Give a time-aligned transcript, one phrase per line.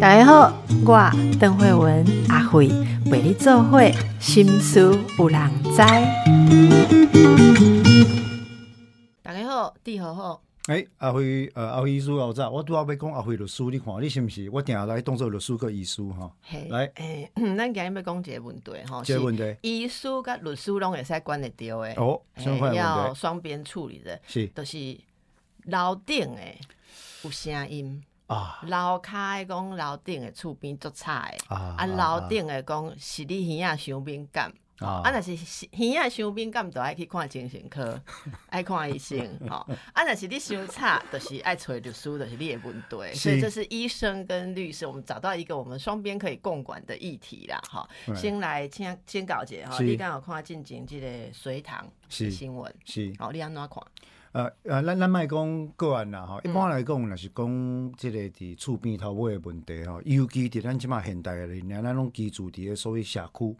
[0.00, 0.52] 大家好，
[0.86, 2.68] 我邓慧文阿慧
[3.10, 5.78] 为你做会心思有人知。
[9.22, 10.42] 大家好，地好好。
[10.68, 14.48] 诶、阿辉，呃，阿辉医师老早，我拄仔要讲阿辉律师，你看你是毋是？
[14.50, 16.32] 我定下来当做律师个医师吼。
[16.42, 21.94] 嘿来诶， 咱今日要讲一个问题吼，这个问题医师甲律师拢会使管得着诶。
[21.98, 24.98] 哦，嘿相关的要双边处理的，是就是
[25.64, 26.58] 楼顶诶
[27.24, 28.04] 有声音。
[28.26, 28.60] 啊。
[28.66, 35.02] 楼骹诶讲楼顶诶厝边足差诶，啊啊楼顶诶讲是你耳仔伤敏感，啊。
[35.04, 38.00] 啊若是耳仔伤敏感，就爱去看精神科，
[38.48, 39.56] 爱看医生吼。
[39.92, 43.14] 啊若是你伤差，就是爱找律师，就是你的问题。
[43.14, 47.86] 所以这是医生跟律师，我们找到一个我们双边可以共管的议题啦，哈。
[48.06, 49.84] 对先来先先搞一下哈，是。
[49.84, 52.30] 你刚有看进前即个隋唐是。
[52.30, 53.82] 新闻，是，哦，你安怎看？
[54.34, 63.56] 呃呃，咱咱卖讲个案啦吼，一般来讲，若是讲即个伫厝边头尾的问题吼，尤其伫咱即马现代的，人，咱拢居住伫诶所谓社区，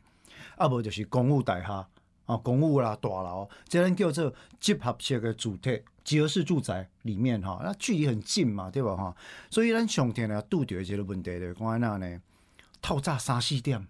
[0.57, 1.87] 啊无就是公务大厦
[2.27, 9.15] 啊，公务啦、大楼，即咱叫做集合式诶主体，集合式住宅里面吼，那、距离很近嘛，对无吼，
[9.51, 12.21] 所以咱上天啊，拄着一个问题咧，讲安那呢，
[12.83, 13.87] 透早三四点，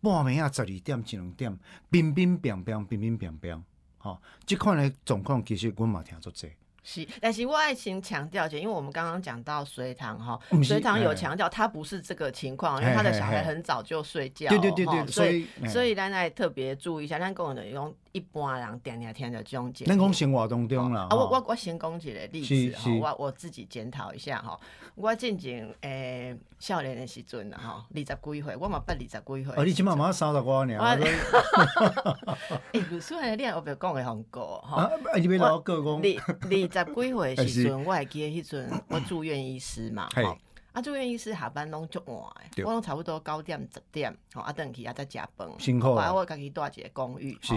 [0.00, 1.58] 半暝啊十二点、一两点，
[1.90, 3.64] 冰冰冰冰，冰冰冰冰。
[4.02, 6.50] 吼，即款的状况其实阮嘛听足济。
[6.84, 11.14] 是，但是我爱先强调一下，因为我们刚刚讲到隋唐哈隋唐有哎。
[11.14, 19.88] 强调他不是这个情况，因为他的小孩很早就睡觉，对对对对所所以所以咱来特别注意一下，咱讲的用一般人定定听着这种节目。
[19.88, 24.58] 咱讲生活当中啦，啊，我我我先讲一个例子哈，是是我我自己检讨一下哈。
[24.94, 29.54] 我进前诶少年的时阵啦吼，二十几岁，我嘛捌二十几岁。
[29.56, 30.96] 哦，你即满嘛三十外尔，我啊，
[32.72, 34.76] 诶，律师的你后壁讲的很过吼。
[34.76, 36.00] 啊你要老个讲，二
[36.42, 40.36] 二十几岁的时是阵， 我会记得迄阵我住院医师嘛，吼。
[40.72, 42.16] 啊，住院医师下班拢足晚
[42.56, 45.48] 诶，我拢差不多九点十点，吼，啊，等去啊再食饭。
[45.58, 47.54] 辛苦啊，我家己住一个公寓，是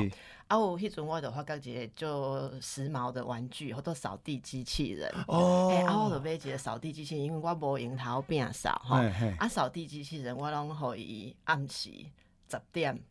[0.48, 5.10] 啊，有迄阵我就发觉一个就时髦的玩具，好多扫地机器人。
[5.28, 8.98] 哦，诶、啊，我就买一个扫地机器人，因为我无用头变扫吼。
[9.40, 11.90] 啊，扫地机器人我拢互伊暗时
[12.50, 13.02] 十点，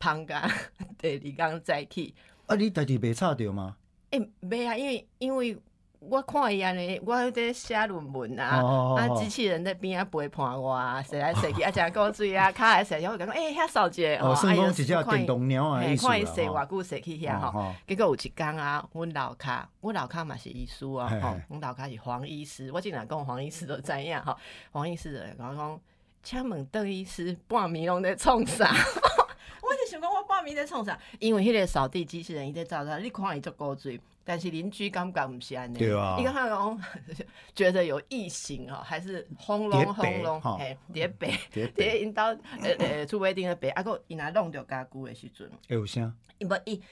[0.00, 0.50] 放假
[0.98, 2.14] 第二天再去。
[2.46, 3.76] 啊，你家己袂吵着吗？
[4.10, 5.58] 诶、袂啊，因为因为
[6.10, 17.74] 我看伊安尼，我喺在写论文啊，啊，哦哦哦机器人在边啊陪伴我啊，踅来写去，啊，食古水啊，卡来写去，我感觉诶，遐扫者哦，算哎呀讲一只电动看伊踅吼偌久踅去遐哦吼。
[17.86, 24.36] 结果有一天啊，阮老卡，阮老卡嘛是医师啊，吼阮楼骹是黄医师，我竟然讲黄医师都知影吼，
[24.72, 25.80] 黄医师就会讲讲，
[26.22, 28.70] 请问邓医师半暝拢在创啥？
[29.94, 30.98] 想讲，我报名在创啥？
[31.20, 36.16] 因为迄个扫地机器人伊在照照，你看伊足古水，但是邻居感觉毋是安尼，对啊。
[36.18, 36.80] 伊感觉讲
[37.54, 40.56] 觉得有异形哦，还是轰隆轰隆，吼。
[40.58, 42.38] 嘿，伫咧白，伫伫咧因兜呃
[42.78, 45.48] 呃厝尾顶咧白，啊个伊若弄着家具的时阵。
[45.68, 46.82] 会有声，伊无伊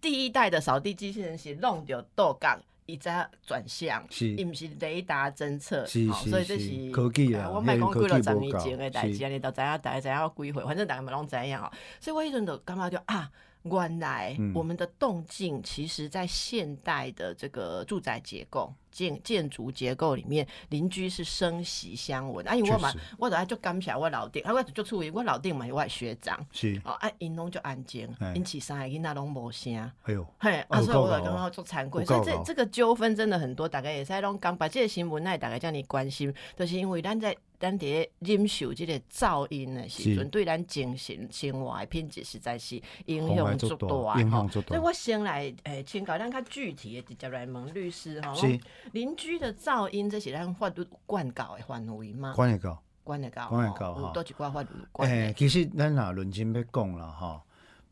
[0.00, 2.58] 第一代的扫地机器人是弄着倒角，
[2.92, 11.70] 伊才转向，是伊毋是雷达侦测，所以这是是科技啦啊我莫讲几落十年前的代志，是安尼就知影，大家知影我几回，反正大家嘛拢知影吼。
[12.00, 13.30] 所以我迄阵就感觉就啊。
[13.62, 22.46] 原来嗯我们的动静，其实在现代的这个住宅结构、建建筑结构里面，邻居是生息相闻。
[22.46, 29.74] 啊，因为我嘛我就爱就感谢我老顶，啊，我就处于我老顶嘛有我的学长，是，哦，啊，因拢就安静嘿，因饲三个囡仔拢无声。
[30.02, 40.16] 哎呦，嘿，哦啊，所以我就感觉做惭愧，所以这这个纠纷真的很多，大家也使拢讲，把这个新闻奈大家叫你关心，就是因为咱在咱伫咧忍受这个噪音的时是。
[40.16, 44.48] 阵，对咱精神生活的品质实在是影响足足大大吼。
[44.48, 48.34] 所以我先来诶，请教咱较具体的直接来问律师吼，
[48.92, 52.32] 邻居的噪音，这是咱法律管教的范围吗？
[52.34, 52.82] 管得到。
[53.02, 55.32] 管得到，管得到多一寡法律管诶、的。
[55.32, 57.40] 其实咱若认真要讲啦，吼，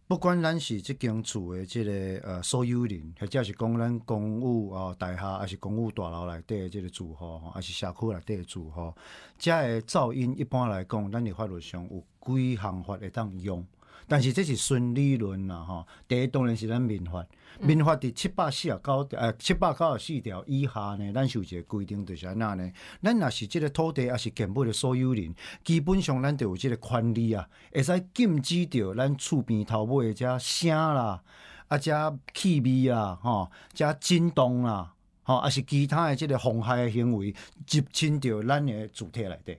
[0.07, 8.95] 不管咱是即间厝的即、个呃所有人，或者是讲咱公寓哦大厦，还是公务大楼内底的即个住户，吼，还是社区内底的住户，
[9.39, 13.67] 遮的噪音一般来讲，咱的法律上有几项法会当用。
[14.09, 15.87] 但是这是顺理论啦，吼。
[16.09, 17.25] 第一当然是咱民法，
[17.61, 22.73] 民法伫七百四十九条，呃七百九十四条以下呢，咱有一个规定，就是安那呢。
[23.03, 31.23] 咱若是即个土地，也是建物的所有人，基本上咱就有即个权利啊，会使禁止着咱厝边头尾的遮声啦，
[31.69, 37.35] 啊遮气味啦，吼，遮震动啦，吼，啊是其他的即个妨害的行为，
[37.71, 39.59] 入侵着咱的主体内底。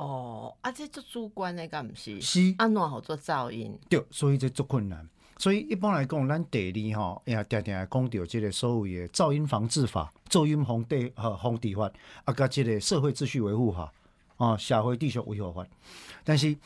[0.00, 2.18] 哦，啊，这做主观的，敢毋是？
[2.22, 2.54] 是。
[2.56, 3.78] 安怎好做噪音？
[3.90, 5.06] 对，所以这足困难。
[5.36, 11.92] 所以一般来讲，咱地理吼，也定定讲到即个所谓的噪音防治法、噪音防地呃防治法，
[12.24, 13.92] 啊，甲即个社会秩序维护法，
[14.38, 15.66] 哦，社会秩序维护法。
[16.24, 16.56] 但是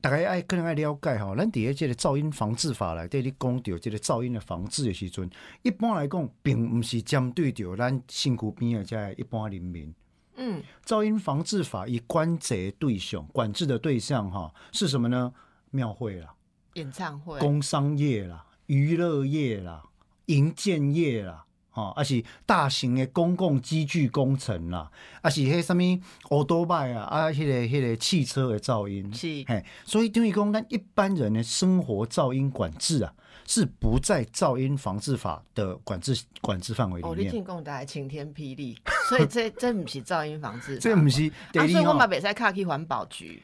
[0.00, 5.28] 大家爱可能爱了解吼，咱伫咧即个噪音防治法内底，你讲到即个噪音的防治的时阵，
[5.60, 9.94] 一般来讲，并毋是针对着咱身躯边的这一般人民。
[10.42, 15.32] 嗯，噪音防治法以关节对象管制的对象哈是什么呢？
[15.70, 16.34] 庙会啦、
[16.74, 19.84] 演唱会，工商业啦、娱乐业啦、
[20.26, 24.90] 营建业啦，吼，啊是大型的公共机具工程啦，
[25.22, 25.82] 啊是迄什么
[26.28, 33.12] 欧多麦啊，啊迄、个迄、个汽车的噪音，是嘿，所以等于讲，咱一般人的生活噪音管制啊，
[33.46, 37.32] 是不在噪音防治法的管制管制范围哦，里面。
[37.32, 38.76] 你听讲大晴天霹雳，
[39.08, 43.42] 所以这这不是噪音防治法，这不是地啊，理吼所以我嘛袂使卡去环保局。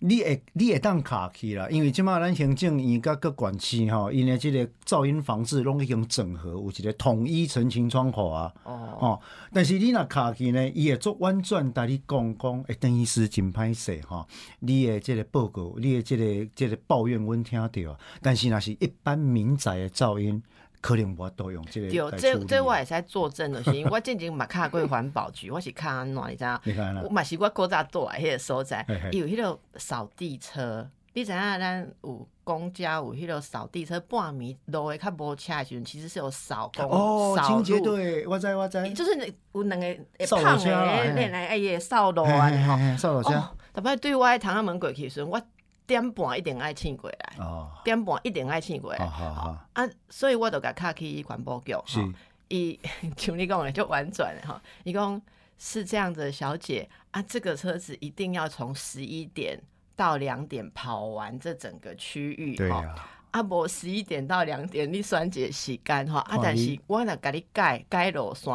[0.00, 8.52] 你会你会当卡去啦，因为即马咱行政院甲各管区吼，因诶即个噪音防治拢已经整合有一个统一澄清窗口啊。
[8.64, 9.20] 哦，哦，
[9.52, 14.26] 但是你若卡去呢，伊会做婉转，甲你讲讲，会等于是真歹势吼。
[14.60, 17.98] 你诶即个报告，你诶即、个即、个抱怨，阮听着啊。
[18.20, 20.42] 但是若是一般民宅诶噪音，
[20.84, 26.58] 可能无法度用即个对，这这我也是在作证的，是因为我之前嘛看过环保局，我是看安怎你知影？
[26.64, 30.86] 你看我，嘛是我古早住的迄个所在有迄个扫地车。
[31.14, 39.86] 你知影咱有公交有迄个扫地车，半暝路的较无车的时阵，其实是有扫公哦，扫清洁路，队，我知我知，就是有两个
[40.18, 42.98] 会扫路胖车啦哎也扫路啊，嘿吼。
[42.98, 43.32] 扫路车。
[43.32, 45.40] 哦，特别对我的窗仔门过去的时阵，我
[45.86, 48.98] 点半一定爱醒过来，哦，点半一定爱醒过来。
[48.98, 52.00] 好好好，啊，所以我就甲卡去环保局，是。
[52.00, 52.08] 吼
[52.48, 52.78] 伊
[53.16, 55.20] 像你讲的就婉转的哈，伊讲
[55.58, 59.60] 是这样子的，小姐啊，这个车子一定要从十一点
[59.96, 63.08] 到两点跑完这整个区域，吼对啊。
[63.30, 68.54] 啊，无十一点到两点你算一个时间吼，啊，但是我若甲你改改路线，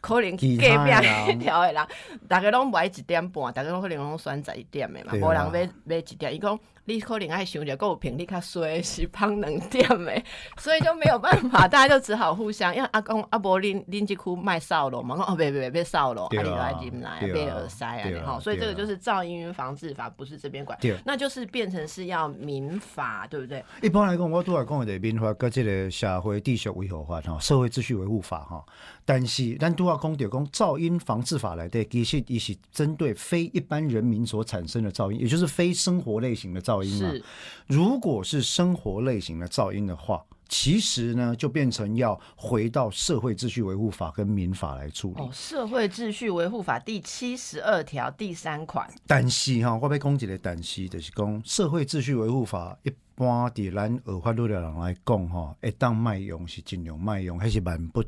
[0.00, 1.86] 可能其隔壁迄条的人，
[2.28, 6.34] 逐个拢买一点半，逐个拢可能拢选十一点的嘛，无人买买一点。
[6.34, 10.22] 伊讲你可能爱想着，购物品，你较衰，是芳两点的，
[10.58, 23.64] 所以就没有办法，大家就只好互相，因为阿公阿伯恁恁即区卖扫路嘛，讲哦，别别别扫路，啊，你对啊就来进来，别耳塞啊，对啊吼，所以这个就是噪音防治法，不是这边管对，那就是变成是要民法，对不对？
[23.82, 28.64] 一般来讲，我都来讲的民法跟这个社会秩序维护法哈，社会秩序维护法哈，
[29.04, 37.10] 但是咱都要讲到讲噪音防治法来的，其实也是针对非一般人民所产生的噪音，也就是非生活类型的噪音嘛。
[37.10, 37.24] 是
[37.66, 45.22] 如果是生活类型的噪音的话，其实呢就变成要回到社会秩序维护法跟民法来处理。
[45.22, 58.02] 哦，《社会秩序维护法》第七十二条第三款，但是哈，我被攻击的但是，就是讲社会秩序维护法一般伫咱学法律的人来讲吼，会当卖用是尽量卖用，还是万不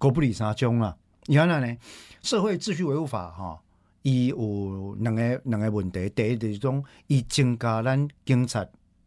[0.00, 0.96] 国不离三宗啦。
[1.28, 1.76] 原来呢，
[2.22, 3.62] 社会秩序维护法哈，
[4.04, 8.64] 伊有两个两个问题，第一就是讲，伊增加咱警察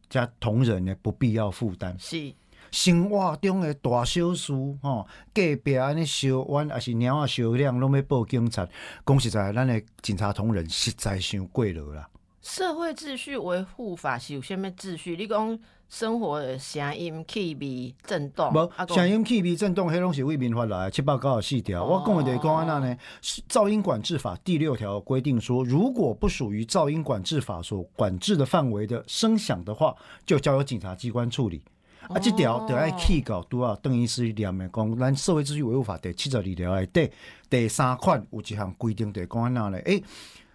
[0.09, 1.95] 加同仁的不必要负担。
[1.99, 2.33] 是
[2.71, 4.51] 生活中的大小事，
[4.81, 8.67] 吼，隔壁安尼烧弯，还是猫仔烧亮，拢要报警察。
[9.05, 12.09] 讲实在，咱的警察同仁实在伤过了啦。
[12.47, 15.17] 社会秩序维护法是有啥物秩序？
[15.17, 15.59] 你讲
[15.89, 21.83] 生活的声音、气味、震动，无啊，声音、气味、震动，迄拢是为民法来七百九十四条。
[21.83, 29.93] 我讲的就是讲安那呢，是噪音管制法第六条规定说，如果不属于噪音管制法所管制的范围的声响的话，
[30.25, 31.61] 就交由警察机关处理。
[32.07, 37.11] 啊，这条就爱起稿拄啊，邓医师念的讲，咱社会秩序维护法第七十二条内底
[37.49, 39.77] 第三款有一项规定，就讲安那呢？
[39.79, 40.01] 诶、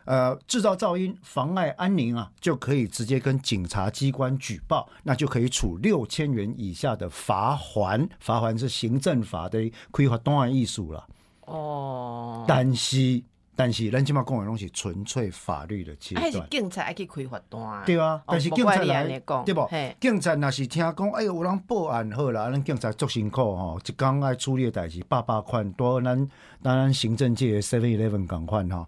[0.04, 11.06] 呃，制造噪音妨碍安宁啊，就可以直接跟警察机关举报，那就可以处六千元以下的罚款，罚款是行政法的规划档案艺术了。
[11.47, 13.23] 哦，但是，
[13.54, 16.40] 但是咱今嘛讲的拢是纯粹法律的阶还是。
[16.50, 17.85] 警察爱去开罚单？
[17.85, 19.94] 对啊，但是警察来你安尼讲对不嘿？
[20.00, 26.28] 警察若是听讲，哎呦，有人报案好啦，咱警察足辛苦吼，一工爱处理的代志，百百款，多咱
[26.62, 28.87] 当然行政界的 Seven Eleven 共款吼，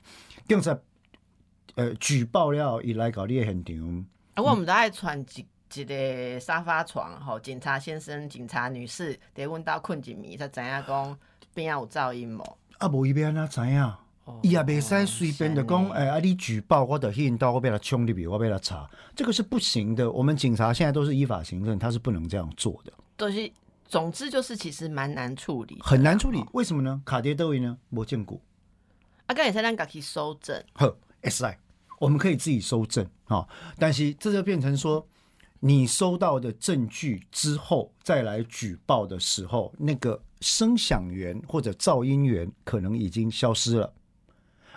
[0.49, 0.76] 警察
[1.75, 5.47] 呃举报了，伊来搞你的现场，啊，我们都爱传一
[5.81, 11.19] 一个沙发床，吼，警察先生、警察女士，得问到困一暝，才知影讲
[11.52, 12.59] 边仔有噪音无？
[12.78, 13.83] 啊无伊要安怎知影？
[14.25, 20.11] 哦伊也袂使随便的讲，哎、啊，你举报我的去因兜，我被他冲入去，我被他查，这个是不行的。
[20.11, 23.52] 我们警察现在都是依法行政，他是不能这样做的，都是，
[23.87, 26.47] 总之就是其实蛮难处理，很难处理吼。。
[26.52, 27.02] 为什么呢？
[27.04, 28.40] 卡碟都呢无见过。
[29.26, 31.59] 啊，刚才咱家去收证，呵，S I，
[31.99, 33.47] 我们可以自己收证啊、
[33.79, 35.07] 但是这就变成说，
[35.61, 43.93] 你收到的证据之后再来举报的时候，那个声响源或者噪音源可能已经消失了。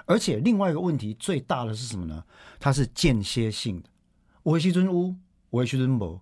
[0.05, 2.23] 而且另外一个问题最大的是什么呢？
[2.59, 3.89] 它是间歇性的，
[4.43, 5.13] 维西尊乌，
[5.49, 6.21] 维西尊博。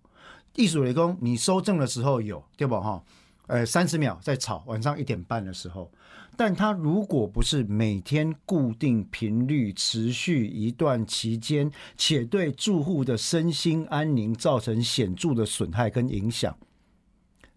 [0.55, 2.79] 艺术雷公，你收证的时候有对吧？
[2.79, 3.03] 哈，
[3.47, 5.91] 呃，三十秒在吵，晚上一点半的时候。
[6.37, 16.57] 但它如果不是每天固定频率、持续一段期间，且对住户的身心安宁造成显著的损害跟影响，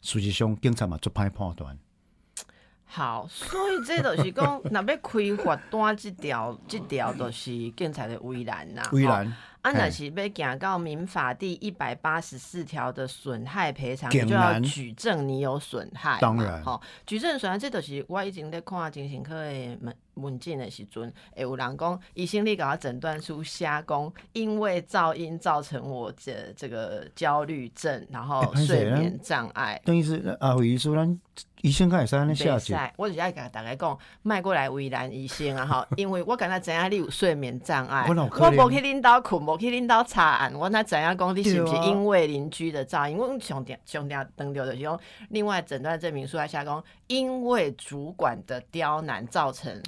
[0.01, 1.77] 书记兄警察嘛做判判断。
[2.85, 8.83] 好，所以这就是讲， 若要开罚单，这条这条就是警察的围栏呐。
[8.93, 9.37] 围栏。
[9.69, 16.19] 啊，那是被行到民法第一百八十四条的损害赔偿，就要举证你有损害。
[16.21, 29.81] 当然，吼，举证损害，这都是我已经在看精神科的门文件的时阵，会有人讲医生你给我诊断书瞎讲，因为噪音造成我的这个焦虑症，然后睡眠障碍。
[29.85, 31.21] 等于是啊，医生咱
[31.63, 32.75] 医生会使安尼下去。
[32.97, 39.43] 我就爱甲大家讲，迈过来为难医生啊，吼， 因为我感觉知影你有睡眠障碍，我无去恁兜困。
[39.43, 41.37] 无去恁兜查案，我那知影讲？
[41.37, 43.17] 你是毋是因为邻居的噪音？
[43.17, 44.99] 我上点上点登掉的是讲
[45.31, 49.83] 另外诊断证明书来下讲，因为主管的刁难造成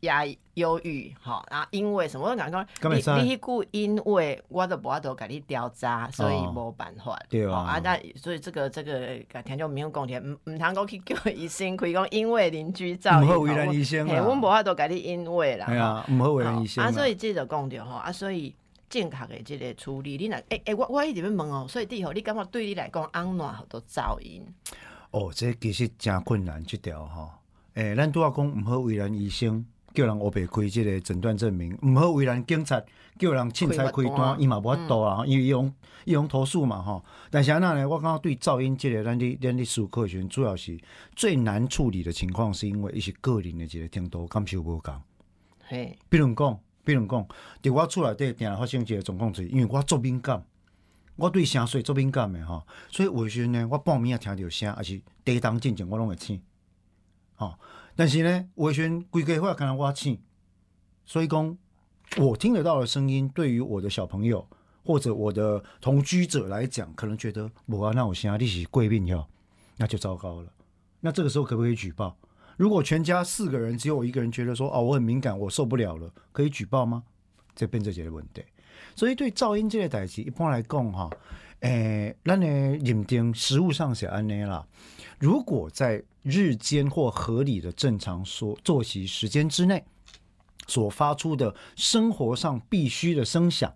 [0.00, 0.24] 压
[0.56, 2.26] 忧郁，吼，然后因为什么？
[2.28, 7.18] 我讲讲，你你故因为我的无法度甲你调查，所以无办法。
[7.28, 14.22] 对啊，啊，那所以这个这个改天就没有贡献，唔 唔通讲去叫医生可以讲，因为邻居噪音，唔好为难医生啦。
[14.22, 18.54] 我无法度给你因为啦，系啊，唔好为难医生啊，所以这就讲着吼啊，所以。
[18.88, 24.40] 正确的这个处理，你若诶诶，我我一直要问哦，所以第后你感觉对你来讲，安怎好多噪音？
[25.10, 27.36] 哦，这其实真困难这条哈。
[27.74, 32.78] 诶，咱拄要讲毋好为难医生，叫人乌白开即个诊断证明；毋好为难警察，
[33.18, 35.72] 叫人凊彩开单，伊嘛无法度啊，因为伊用
[36.04, 37.02] 伊用投诉嘛吼。
[37.30, 37.88] 但是安那呢？
[37.88, 40.78] 我感觉对噪音即个，咱的咱的术科学主要是
[41.14, 44.94] 最难处理的情况，是因为伊是个人的一个程度感受无共。
[45.66, 46.58] 嘿，比如讲。
[46.84, 47.26] 比如讲，
[47.60, 50.40] 伫我厝内底定发生一个状况，就是因为我做敏感，
[51.16, 56.40] 我对声细做敏感的吼，所以有时呢，我半暝啊听到声，也是地动进前我拢会醒，
[57.34, 57.56] 吼。
[57.96, 60.20] 但是呢，有时规家伙看到我醒，
[61.06, 61.56] 所以讲，
[62.18, 64.46] 我听得到的声音，对于我的小朋友
[64.84, 69.26] 或者我的同居者来讲，可能觉得我啊，那我声你是贵病哟，
[69.78, 70.52] 那就糟糕了。
[71.00, 72.16] 那这个时候可不可以举报？
[72.58, 77.02] 如果全家四个人只有我一个人觉得说哦我很敏感我受不了了，可以举报吗？
[77.54, 78.44] 这变这些问题。
[78.94, 81.10] 所以对噪音这类代志，一般来讲哈，
[81.66, 84.66] 诶，咱的认定实物上是安尼啦。
[85.18, 89.84] 如果在日间或合理的正常说作息时间之内
[90.66, 93.74] 所发出的生活上必须的声响，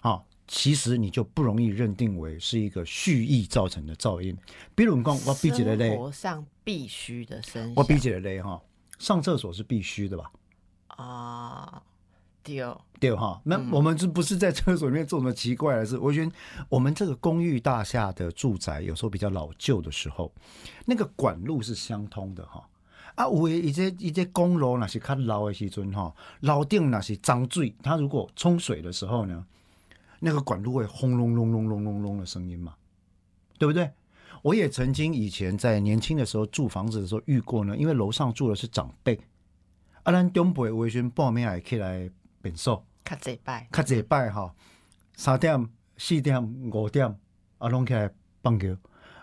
[0.00, 0.22] 啊。
[0.48, 4.36] 其实你就不容易认定为是一个蓄意造成的噪音。
[4.74, 8.60] 比如讲，我比起来嘞，生活上必须的声，我比起来嘞哈，
[8.98, 10.30] 上厕所是必须的吧？
[10.88, 11.82] 啊，
[12.42, 12.62] 对
[13.00, 13.40] 对哈。
[13.44, 15.98] 那我们这不是在厕所里面做什么奇怪的事？
[15.98, 16.32] 我觉得
[16.68, 20.32] 我们这个公寓大厦的住宅有时候比较老旧的时候，
[20.84, 22.68] 那个管路是相通的哈。
[23.14, 29.44] 啊，有诶，一些一些公楼那是较老的时阵哈，楼顶那是脏水，它如果冲水的时候呢？
[30.24, 32.74] 那个管路会轰隆隆隆隆隆隆的声音嘛，
[33.58, 33.90] 对不对？
[34.42, 39.18] 我也曾经以前在年轻的时候住房子的时候遇过呢，因为楼上住的是长辈，
[40.04, 42.08] 啊，咱东北维轩报名也可以来
[42.42, 44.52] 变数，较这拜，较这拜哈，
[45.16, 47.06] 三点、四点、五点
[47.58, 48.10] 啊，拢起来
[48.42, 48.76] 放球，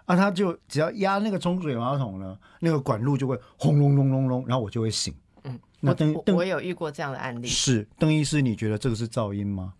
[0.06, 5.14] 啊，他就只要压那个冲水马桶呢，那个管路就会轰隆隆隆隆，然后我就会醒。
[5.44, 9.74] 嗯，那邓我有遇过这样的案例，是邓医师，你觉得这个是噪音吗？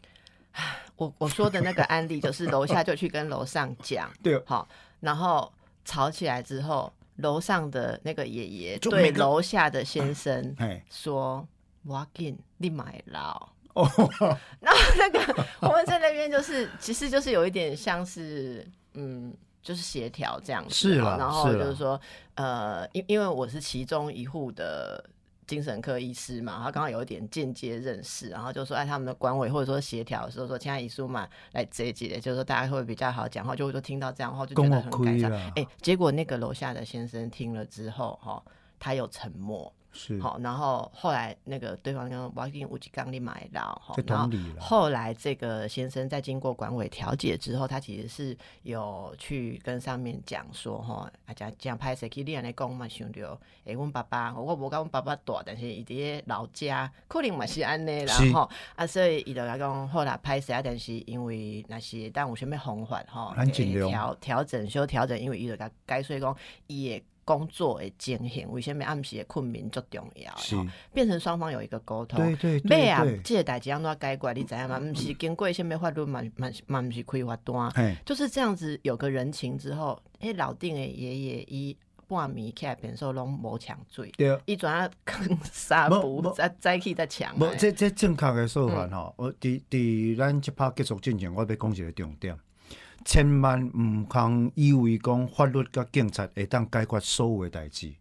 [0.98, 4.68] 我我说的那个案例就是楼下就去跟楼上讲， 对，好，
[5.00, 5.52] 然后
[5.86, 10.56] 吵起来之后，楼上的那个爷爷对楼下的先生
[10.90, 11.48] 说
[11.86, 13.88] ：“Walk in，你买了。”哦，
[14.60, 22.00] 然后那个我们在那边就是，其实就是有一点像是，嗯，就是协调这样子，是了，然后就是说，
[22.36, 25.04] 呃，因因为我是其中一户的。
[25.50, 35.32] 精神科医师嘛，他刚好有一点间接认识，然后就说，哎，他们的管委或者说协调的时候说，亲爱姨叔嘛，来这一集，就是说大家会比较好讲话，就会说听到这样话就觉得很感伤。
[35.56, 38.40] 哎，结果那个楼下的先生听了之后，哈，
[38.78, 44.30] 他有沉默，是，好，然后后来那个对方跟我已经有一缸你买到，哈这，然
[44.60, 44.80] 后。
[44.80, 66.36] 后来这个先生在经过管委调解之后，他其实是有去跟上面讲说，哈，啊，这这样拍摄去，你安尼讲嘛，想着，诶，阮爸爸，我无甲阮爸爸大，但是伊伫咧老家，可能嘛是安尼啦是，吼，啊，所以伊就甲讲，好啦，拍摄啊，但是因为那是当有啥物方法吼，咱尽量调调整小调整，因为伊就甲解说讲，
[66.68, 70.56] 伊的工作的情形，为什么暗时的困眠足重要，是，
[70.92, 72.18] 变成双方有一个沟通。
[72.18, 74.34] 对对对对，，这个代志安怎解决？
[74.34, 74.80] 你知影吗？
[74.80, 84.36] 毋是经过什么法律嘛嘛嘛，毋是开罚单，嘿，就是这样子有个人情之后，迄老顶的爷爷伊半暝起来变数拢无抢水，对。
[84.46, 87.56] 伊转啊坑纱无布无再再去再抢无，的。
[87.58, 92.36] 这这正确的说嗯法吼，我伫伫咱即拍结束之前，我要讲一个重点，
[93.06, 97.94] 千万毋通以为讲法律甲警察会当解决所有的代志。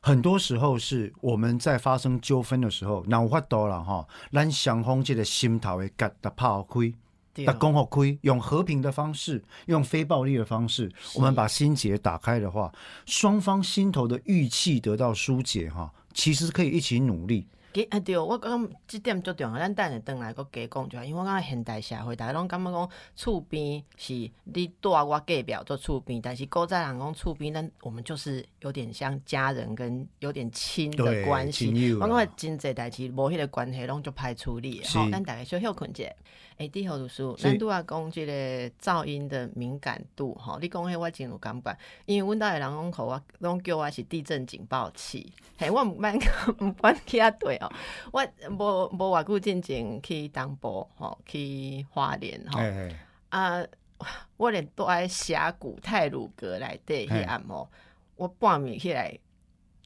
[0.00, 6.94] 很多时候是我们在发生纠纷的时候，若有法度啦吼，咱双方即个心头的结来拍开，
[7.32, 12.70] 对来讲好开，用和平的方式，用非暴力的方式，我们把心结打开的话，
[13.06, 17.46] 双方心头的郁气得到疏解哈，其实可以一起努力。
[17.74, 31.92] 其啊对，我感觉即点足重要，咱等下转来搁加讲就好，因为我感觉现代社会，大家拢感觉讲厝边是你住我隔壁做厝边，但是古早人讲厝边，咱我们就是有点像家人跟有点亲的关系。
[31.94, 36.04] 我感觉真济代志无迄个关系，拢就歹处理吼，咱大家小休困者。
[36.58, 37.42] 诶，第号律师，是。
[37.42, 38.32] 咱拄啊讲即个
[38.80, 45.32] 噪音的敏感度，吼，你讲迄我真有感觉，因为阮兜的人拢互我，拢叫我是地震警报器。
[45.58, 46.14] 嘿，我毋捌
[46.60, 47.72] 毋捌去遐对哦，
[48.12, 52.96] 我无无偌久进前去东部，吼，去花莲，吼，哎哎，
[53.30, 53.66] 啊，
[54.36, 57.68] 我连住在峡谷泰鲁阁内底嘿迄暗吼，
[58.16, 59.18] 我半暝起来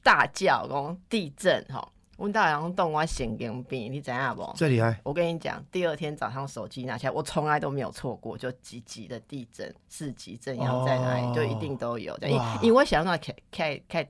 [0.03, 4.53] 大叫讲地震吼，阮兜人动我神经病，你知影无？
[4.57, 12.29] 这厉害，我跟你讲，第二天早上手机拿起来，我从来都没有错过，就几级的地震，四级震要在哪里，哦就一定都有的。
[12.29, 14.09] 因哇因为我想到开开开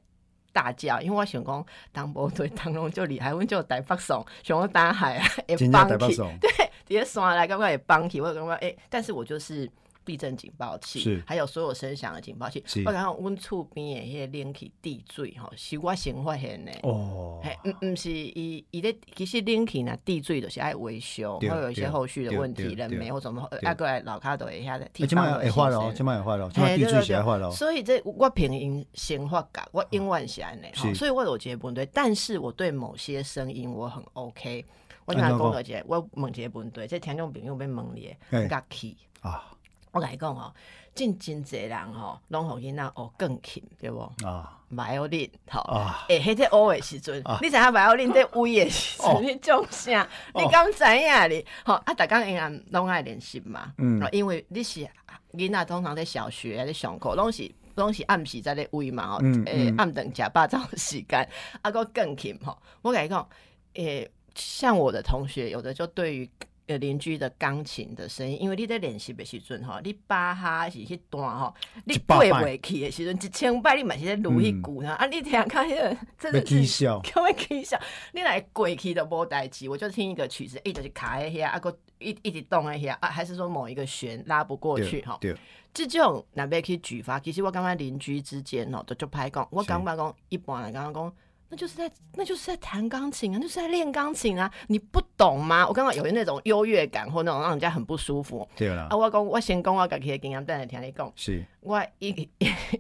[0.52, 6.50] 大叫，因为我想讲当波对当中就厉害，阮就有台北爽，想讲打海啊，会真正帮去，台北爽， 对，
[6.88, 9.70] 直接山来刚刚也帮起，我感觉诶，但是我就是。
[10.10, 11.24] 地震警报器，是。
[11.28, 12.64] 还有所有声响的警报器。
[12.66, 12.80] 是。
[12.84, 16.72] 我感觉阮厝边的迄个冷气地水吼，是我先发现的。
[16.82, 23.60] 哦，嘿，毋毋是伊伊咧，其实冷气若地水就是爱维修，会有一些后续的问题，对对对人没或什么，对。
[23.60, 27.06] 啊过来老卡都会遐的啊地即摆会坏咯，即摆会坏咯，即摆嘿地水对对对。
[27.06, 34.66] 是会坏咯，所以这我凭因先发觉，我永远是安尼吼，所以我有一个问题，但是我对某些声音我很 OK。
[35.06, 35.52] 我想安怎讲？
[35.52, 38.48] 讲一个，我问一个问题，这听众朋友要问你嘿。
[38.48, 38.96] 的，乐器。
[39.22, 39.52] 啊
[39.92, 40.54] 我甲你讲吼，
[40.94, 45.62] 真真侪人吼，拢互囡仔学钢琴，对无啊？violin 吼。
[45.62, 50.08] 啊，诶，迄个学诶时阵，你知影 violin 在位的时哦阵，你种啥？
[50.36, 51.46] 你敢知影哩？
[51.66, 53.74] 吼啊，逐工因暗拢爱练习嘛。
[53.78, 54.88] 嗯哦因为你是
[55.34, 59.14] 囡仔，通常在小学在上课，拢是拢是暗时在咧位嘛。
[59.14, 61.28] 吼嗯，诶嗯，暗顿食饱早时间，
[61.64, 62.56] 啊，个钢琴吼。
[62.84, 63.28] 我甲你讲，
[63.74, 66.30] 诶，像我的同学，有的就对于。
[66.70, 71.52] 呃，邻居的钢琴的声音，因为你在练习的时阵吼，你巴哈是迄段吼，
[71.84, 75.08] 你过袂去的时阵，一千摆你嘛是咧撸迄句呢、啊！
[75.08, 77.76] 你听看迄个真要的是起笑， 叫我起笑，
[78.14, 85.18] 你来过去都无代志，我就听一个曲子，一直是卡在遐，啊个一一直动在遐啊，还是说某一个弦拉不过去吼？
[85.20, 85.36] 对，
[85.74, 89.48] 这种若要去举发，其实我感觉邻居之间吼，都就歹讲。
[89.50, 91.14] 我感觉讲一般人刚刚讲，
[91.50, 95.66] 那就是在那就是在弹钢琴啊，就是在练钢琴啊，你不懂吗？
[95.68, 101.12] 我刚刚有那种优越感或那种让人家很不舒服对啦啊。，我讲我先讲我家己的经验，等下听你讲。
[101.16, 102.10] 是 我一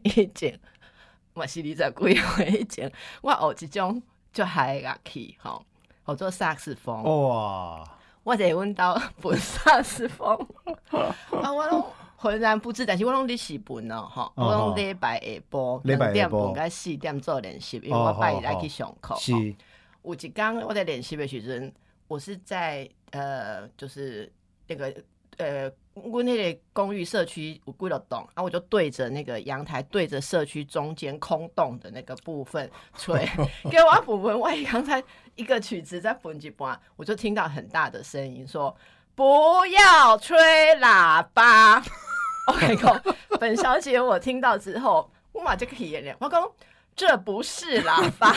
[0.03, 0.59] 以前
[1.33, 4.01] 我是二十几岁以前，我学一种
[4.31, 5.63] 就还乐器吼，
[6.05, 7.01] 学做萨克斯风。
[7.03, 7.83] 哇，
[8.23, 10.35] 我在阮兜本 萨克斯风，
[10.91, 11.83] 啊，我拢
[12.21, 19.15] 浑然不知，但是我拢咧是分哦，吼，我拢礼拜下晡两点半甲四点做练习，因为我拜日来去上课。
[19.15, 19.39] 是吼
[20.03, 21.73] 有一天我在练习的时阵，
[22.09, 24.29] 我是在呃，就是
[24.67, 24.93] 那个
[25.37, 33.25] 呃，阮那个公寓社区有几落栋啊，我就对着那个阳台，对着社区中间空洞的那个部分吹。
[33.71, 35.01] 给我补分，我刚才
[35.35, 38.75] 一个曲子在分一半，我就听到很大的声音说
[39.15, 40.37] ：“不要吹
[40.81, 41.81] 喇叭。”
[42.49, 43.01] 我跟你讲，
[43.39, 46.43] 本小姐我听到之后，我马就起眼了，我讲。
[46.95, 48.33] 这不是喇叭，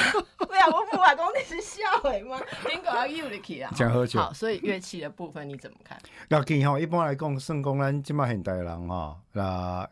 [0.47, 2.41] 对啊， 我不把讲你是笑话吗？
[2.65, 3.69] 顶个要又入去啊！
[3.75, 5.99] 讲喝酒好，所以乐器的部分你怎么看？
[6.29, 9.89] 乐器吼，一般来讲，算讲咱即摆现代人吼，那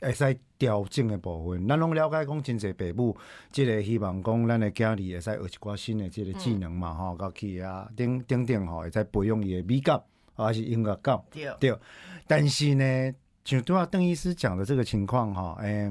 [0.00, 1.68] 会使调整的部分。
[1.68, 3.16] 咱拢了解讲，真侪爸母，
[3.52, 10.02] 即个希望讲咱的囝儿会使学一寡新的即个技能嘛，吼、到去啊，顶顶顶吼，会使培养伊的美感，
[10.34, 11.16] 还是音乐感。
[11.30, 11.78] 对，对，
[12.26, 13.14] 但是呢，
[13.48, 15.90] 就对啊，邓医师讲的这个情况哈，哎、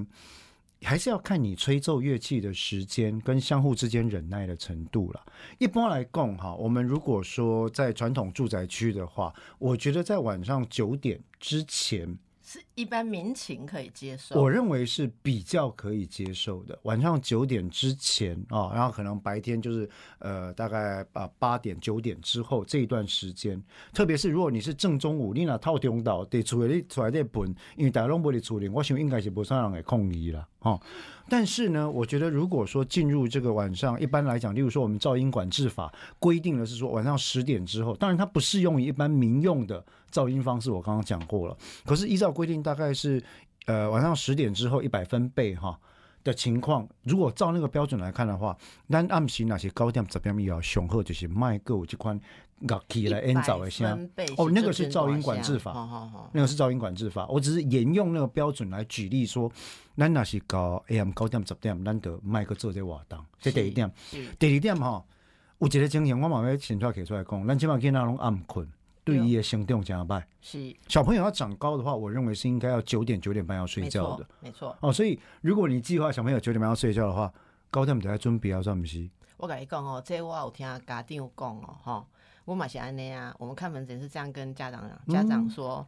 [0.83, 5.25] 还是要看你吹奏乐器的时间跟相互之间忍耐的程度了。
[5.57, 12.15] 一般来讲哈，我们如果说在传统住宅区的话，我觉得在晚上九点之前，
[12.49, 14.41] 是一般民情可以接受。
[14.41, 16.79] 我认为是比较可以接受的。
[16.83, 23.61] 晚上九点之前啊、然后可能白天就是呃大概啊八点九点之后这一段时间，
[23.93, 30.79] 特别是如果你是正中午，你那套中岛，得厝里你出来得本，因为大家拢无伫厝里，我想应该是无啥人会抗议了，哈、
[31.27, 41.57] 但是呢，我觉得如果说进入这个晚上，一般来讲，例如说我们噪音管制法规定的是说晚上十点之后，当然它不适用于一般民用的噪音方式，我刚刚讲过了。
[41.85, 43.21] 可是依照规定，大概是
[43.65, 45.79] 呃晚上十点之后一百分贝哈
[46.23, 48.57] 的情况，如果照那个标准来看的话，
[48.89, 52.19] 咱暗时那些高点十点以后上好就是卖个有这款
[52.61, 54.09] 乐器来演奏的声。
[54.37, 55.73] 哦那个是噪音管制法。
[55.73, 59.51] 好好好，那个是噪音管制法，我只是沿用那个标准来举例说，
[59.95, 63.89] 咱那是高 AM 九点十点，咱得卖个做这活动，这第一点。
[64.39, 65.03] 第二点哈，
[65.59, 68.67] 有一个情形，我嘛要先出来提出来讲，咱即码囡仔拢暗困，
[69.07, 70.21] 对伊的行动真歹。
[70.41, 74.27] 是小朋友要长高的话，我认为是应该要九点九点半要睡觉的。
[74.41, 74.75] 没错。
[74.81, 77.31] 哦，所以如果你计划小朋友九点半要睡觉的话，
[77.71, 79.09] 高点就要准备啊，算不是？
[79.37, 82.07] 我跟你讲哦，这我有听家长讲哦，哈，
[82.45, 83.35] 我嘛是安尼啊。
[83.39, 85.87] 我们看门诊是这样跟家长讲，家长说、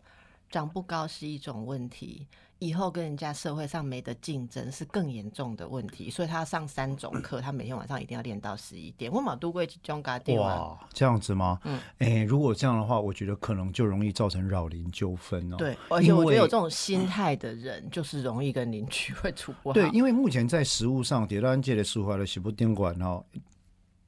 [0.50, 2.28] 长不高是一种问题，
[2.60, 9.12] 以后跟人家社会上没得竞争是更严重的问题，所以他要上三种课，他每天晚上一定要练到十一点。
[9.12, 11.60] 我马都过这种家长啊，哇，这样子吗？
[11.64, 15.58] 嗯嗯，哎、如果这样的话，我觉得可能就容易造成扰邻纠纷哦。
[15.58, 16.70] 对，而且我觉得有这种。
[16.70, 19.74] 心态的人，就是容易跟邻居会处不好。
[19.74, 23.24] 对，因为目前在实物上，伫咱这个司法的实务顶管哦，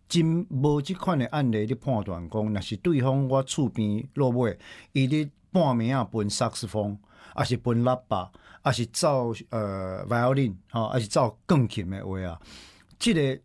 [0.07, 4.57] 真无即款的案例咧判断讲，若是对方我厝边落尾，
[4.91, 6.97] 伊咧半暝啊分萨克斯风，
[7.33, 8.31] 啊是分喇叭，
[8.63, 12.39] 还是照呃 violin，啊，还是照更琴的话啊，
[12.99, 13.41] 这个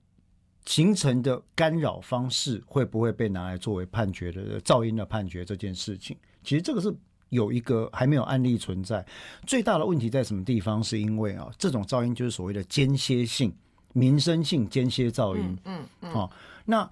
[0.66, 6.16] 形成的干扰方式会不会被拿来作为判决的噪音的判决这件事情？
[6.42, 6.94] 其实这个是
[7.30, 9.04] 有一个还没有案例存在。
[9.46, 10.82] 最大的问题在什么地方？
[10.82, 13.54] 是因为啊，这种噪音就是所谓的间歇性、
[13.92, 15.58] 民生性间歇噪音。
[15.64, 16.30] 嗯嗯，哦，
[16.64, 16.88] 那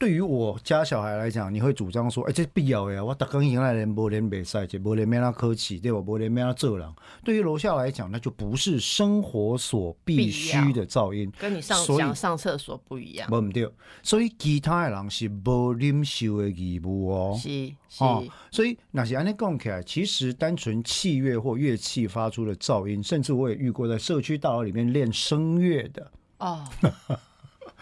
[0.00, 3.04] 对于我家小孩来讲，你会主张说，哎、这必要的啊！
[3.04, 5.98] 我打刚迎来人无连袂使，就无连免他客气，对吧？
[5.98, 6.90] 无连免他做人。
[7.22, 11.30] 对于楼下来讲，那就不是生活所必须的噪音。
[11.38, 13.28] 跟你上讲上厕所不一样。
[13.30, 13.70] 无毋对，
[14.02, 17.38] 所以其他的人是无忍受的义务哦。
[17.38, 17.48] 是
[17.90, 26.64] 是，哦，所以那是安尼讲起来，其实单纯器乐或乐器发出的噪音，甚至我也遇过在社区大楼里面练声乐的哦，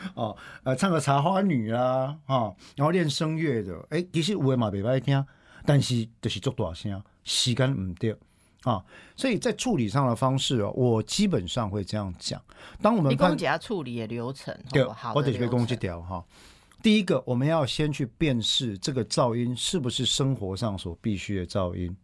[0.15, 5.25] 哦，呃，唱个茶花女啦，哈、然后练声乐的，诶、其实有的嘛袂歹听，
[5.65, 8.17] 但是就是做大声，时间唔对
[8.63, 8.85] 啊，
[9.17, 12.41] 所以在处理上的方式哦，我基本上会这样讲，
[12.83, 14.85] 当我们判你讲一下处理的流程，对
[15.15, 16.25] 我得去攻这程条哈。
[16.81, 21.97] 第一个，我们要先去辨识这个噪音是不是生活上所必须的噪音。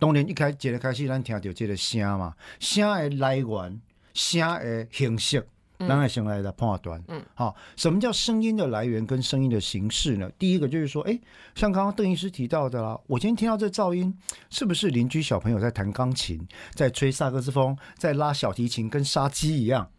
[0.00, 3.80] 当然，一开节的开始，咱听到这个声嘛，声的来源、
[4.14, 5.46] 声的形式，
[5.78, 7.02] 咱来先来的判断。
[7.08, 10.30] 嗯，好，什么叫声音的来源跟声音的形式呢？
[10.38, 11.18] 第一个就是说，哎，
[11.54, 14.16] 像刚刚邓医师提到的啦，我今天听到这噪音，
[14.48, 19.90] 是不是邻居小朋友在弹钢琴，在吹萨克斯风，在拉小提琴，跟杀鸡一样？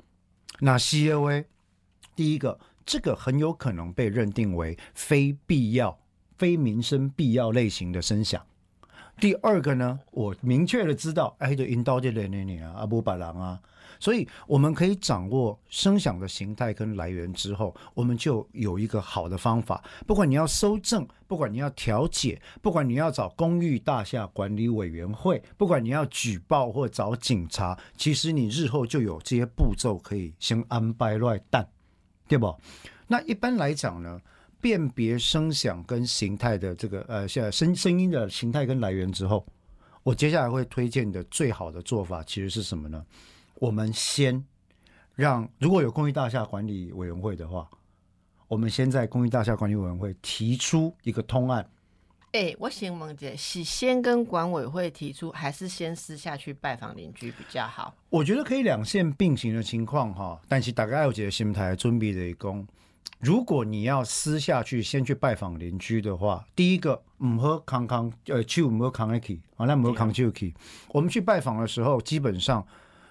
[0.60, 1.46] 那 C O A
[2.16, 6.00] 第一个，这个很有可能被认定为非必要、
[6.38, 8.42] 非民生必要类型的声响。
[9.20, 13.60] 第二个呢，我明确的知道，哎，就引导这类那你啊，阿布巴郎啊，
[14.00, 19.84] 所以我们可以掌握声响的形态跟来源之后，我们就有一个好的方法。
[20.06, 31.68] 不管你要搜证，不管你要调解，不管你要找公寓大厦管理委员会，不管你要举报或找警察，其实你日后就有这些步骤可以先安排乱蛋，
[32.28, 32.56] 对不？
[33.08, 34.20] 那一般来讲呢，
[34.60, 39.46] 辨别声响跟形态的这个呃，现在声声音的形态跟来源之后，
[40.04, 43.06] 我接下来会推荐的最好的做法其实是什么呢？
[43.60, 44.44] 我们先
[45.16, 47.68] 让如果有公益大厦管理委员会的话，
[48.48, 51.68] 我们先在公益大厦管理委员会提出一个通案。
[52.34, 57.96] 哎、我先问姐，是先跟管委会提出，还是先私下去拜访邻居比较好？
[58.10, 62.68] 我觉得可以两线并行的情况哈，但是大概有几个心态，准备的讲，
[63.20, 70.54] 如果你要私下去先去拜访邻居的话，第一个唔喝康康呃手唔喝康一起，啊那唔喝康手起。
[70.90, 72.64] 我们去拜访的时候，基本上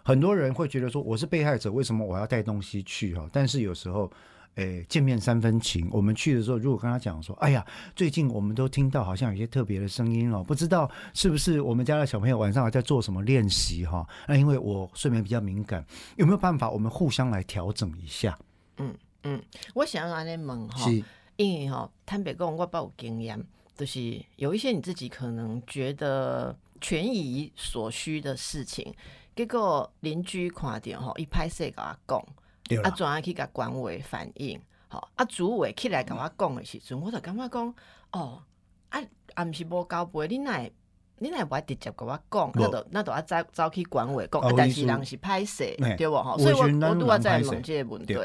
[0.07, 3.29] 很多人会觉得说我是被害者，为什么我要带东西去哈？
[3.33, 4.11] 但是有时候。
[4.57, 5.87] 诶，见面三分情。
[5.92, 7.62] 我们去的时候，如果跟他讲说：“哎呀，
[7.95, 15.85] 最近我们都听到好像有些特别的声音哦，不知道是不是我们家的小朋友晚上还在做什么练习哈？”那因为我睡眠比较敏感，
[16.16, 18.38] 有没有办法我们互相来调整一下？
[18.79, 19.42] 嗯嗯，
[19.75, 20.90] 我想要来问哈，
[21.37, 23.38] 因为哈，坦白讲，我不有经验，
[23.77, 28.90] 就是有一些你自己可能觉得权宜所需的事情，
[29.37, 32.27] 结果邻居看到哈，一拍摄给他讲。
[32.83, 37.72] 啊，转下去甲管委反映，吼啊，主委起来甲我讲的时阵，我就感觉讲，
[38.11, 38.42] 哦，
[38.88, 39.01] 啊，
[39.35, 40.72] 啊，毋是无交杯，你会，
[41.18, 46.20] 你奈无爱直接甲我讲，那都那都啊走走去管委讲，但是人是歹势，对无？
[46.20, 48.16] 吼，所以我我都要在问这个问题。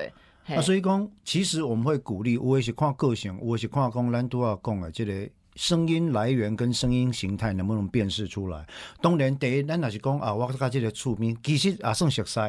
[0.55, 8.65] 啊，所以讲，其实我们会鼓励，有诶是看个性，有诶是看讲，咱都要讲的，这个声音来源跟声音形态能不能辨识出来？
[9.01, 12.39] 当然，第一，咱若是讲啊，我甲这个厝边，其实也算熟悉。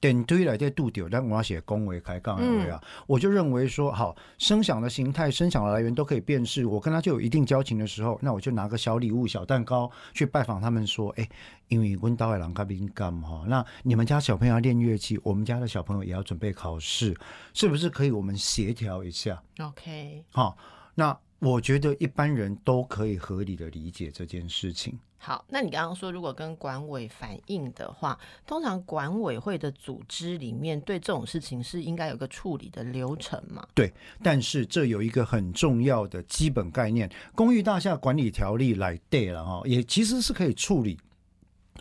[0.00, 6.66] 电梯来在度掉，但我要写恭维开杠为啊，我就认为说，好声响的形态、声响的来源都可以辨识。
[6.66, 11.28] 我跟他就有一定交情的时候，那我就拿个小礼物、小蛋糕去拜访他们，说，哎，
[11.68, 17.16] 因为温刀海郎咖宾干哈，那你们家小朋友要练乐器，我们家的小朋友也要准备考试，
[17.54, 20.56] 是不是可以我们协调一下？OK，好，
[20.96, 24.96] 那我觉得一般人都可以合理的理解这件事情。
[25.18, 33.66] 好，那你刚刚说，如果跟管委反映的话，通常管委会的组织里面对这种事情是应该有个处理的流程嘛？
[33.74, 40.96] 对，但是这有一个很重要的基本概念，《公寓大厦管理条例》来对了哈，也其实是可以处理。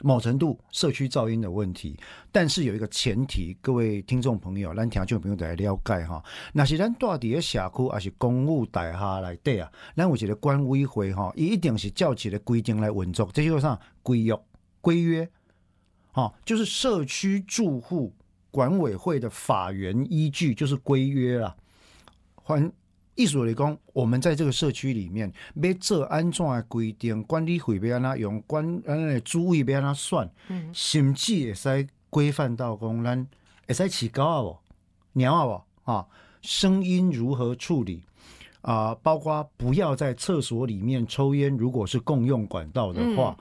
[0.01, 1.99] 某程度社区噪音的问题，
[2.31, 6.23] 但是有一个前提，各位听众朋友，咱听众朋友得来了解哈。
[6.53, 9.71] 那是咱到底的社区还是公务大厦来对啊？
[9.95, 14.35] 咱有一个管委会哈，一定是照起的规定来运作，这就是啥规约
[14.79, 15.29] 规约，
[16.11, 18.13] 哈，就是社区住户
[18.49, 21.55] 管委会的法源依据就是规约啦，
[22.35, 22.71] 还。
[23.21, 25.31] 意思来讲，我们在这个社区里面
[25.61, 30.29] 要做安怎的规定，管理费要安怎用，管安的租费要安怎算，
[30.73, 33.27] 甚至会使规范到讲，咱
[33.67, 34.57] 会使饲狗啊无，
[35.13, 36.07] 鸟啊无啊，
[36.41, 38.01] 声音如何处理
[38.61, 38.95] 啊？
[39.03, 43.37] 包括不要在厕所里面抽烟，如果是共用管道的话。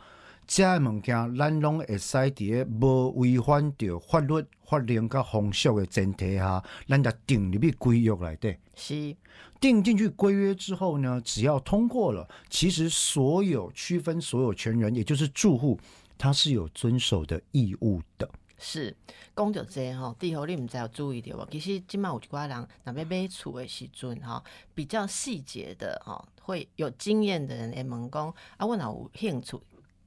[0.53, 8.57] 这物件，咱拢会使伫无违反着法律、法令甲风俗的前提下，咱就定入去规约内底。
[8.75, 9.17] 是
[9.61, 15.79] 定进去规约之后呢，只要通过了，其实所有区分所有权人，也就是住户，
[16.17, 18.29] 他是有遵守的义务的。
[18.59, 18.95] 是
[19.35, 21.47] 讲到这吼，第二你唔知有注意到无？
[21.51, 24.43] 其实今麦有一寡人，若要买厝的时阵吼，
[24.75, 29.61] 比较细节的吼，会有经验的人会问讲，啊，我若有兴趣。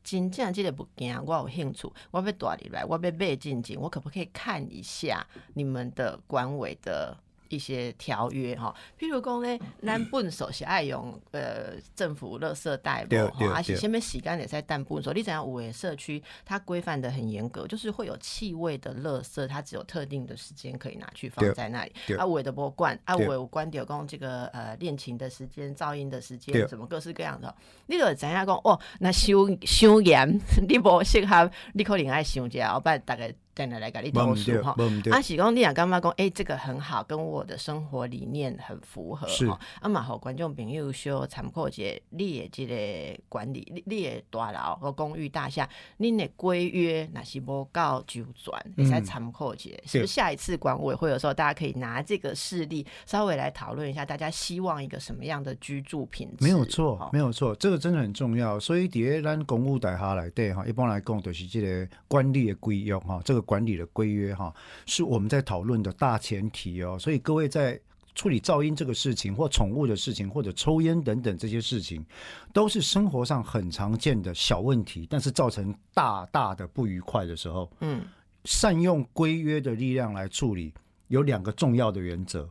[0.03, 7.17] 真正这个物件，我有兴趣，我要带入来，我要买进去，我可不可以看一下你们的管委的？
[7.49, 21.91] 一些条约哈，譬如讲呢，咱本所是爱用呃政府垃圾袋嘛，而且前面洗干净在淡本所，你怎样五 A 社区它规范的很严格，就是会有气味的垃圾，它只有特定的时间可以拿去放在那里。
[22.17, 27.53] 啊，五 A 的波罐，啊五 A 关掉讲这个呃恋情的时间、噪音的时间，什么各式各样的。
[27.87, 28.79] 你就怎样讲哦？
[28.99, 33.33] 那修修严， 你不适合，你可能爱修一下，我把大概。
[33.55, 34.75] 在那来给你投诉哈，
[35.11, 36.11] 阿喜公你也干嘛讲？
[36.13, 39.59] 哎，这个很好，跟我的生活理念很符合哈。
[39.81, 49.69] 阿嘛好，观众朋友说，参考一下你的这个管理，你你的大楼和公寓大厦，你的规约那是不够周转，你才参考者。
[49.85, 56.43] 是不是下一次管委会的时候，大家可以拿这个事例稍微来讨论一下，大家希望一个什么样的居住品质？
[56.43, 58.59] 没有错，没有错，这个真的很重要。
[58.59, 63.42] 所以底下咱公务大厦来对哈，一般来讲就是这个管理的规约哈，这个。
[63.43, 64.53] 管理的规约哈，
[64.85, 66.97] 是我们在讨论的大前提哦。
[66.99, 67.79] 所以各位在
[68.15, 72.05] 处理噪音这个事情，或宠物的事情，或者抽烟等等这些事情，
[72.53, 78.03] 都是生活上很常见的小问题，但是造成大大的不愉快的时候，嗯，
[78.45, 80.71] 善用规约的力量来处理，
[81.07, 82.47] 有两个重要的原则。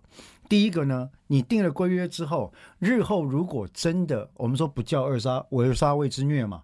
[0.49, 6.63] 第一个呢，你定了规约之后，日后如果真的我们说不叫二杀，为二杀谓之虐嘛，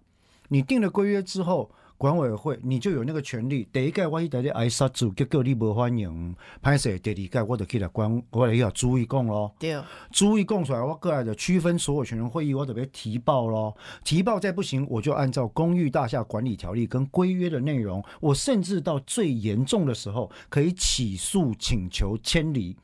[0.49, 1.71] 你定了规约之后。
[1.99, 3.67] 管委会，你就有那个权利。
[3.73, 9.53] 第一届我去大家挨杀住，结果你无欢迎，拍摄第二届我就起来管，我来要注意讲咯。
[9.59, 9.77] 对，
[10.09, 13.75] 注意讲出来，我过来的区分所有权人会议，我特别提报咯。
[14.05, 22.77] 提报再不行，我就按照公寓大厦管理条例跟规约的内容，我甚至到最严重的时候，可以起诉请求迁离。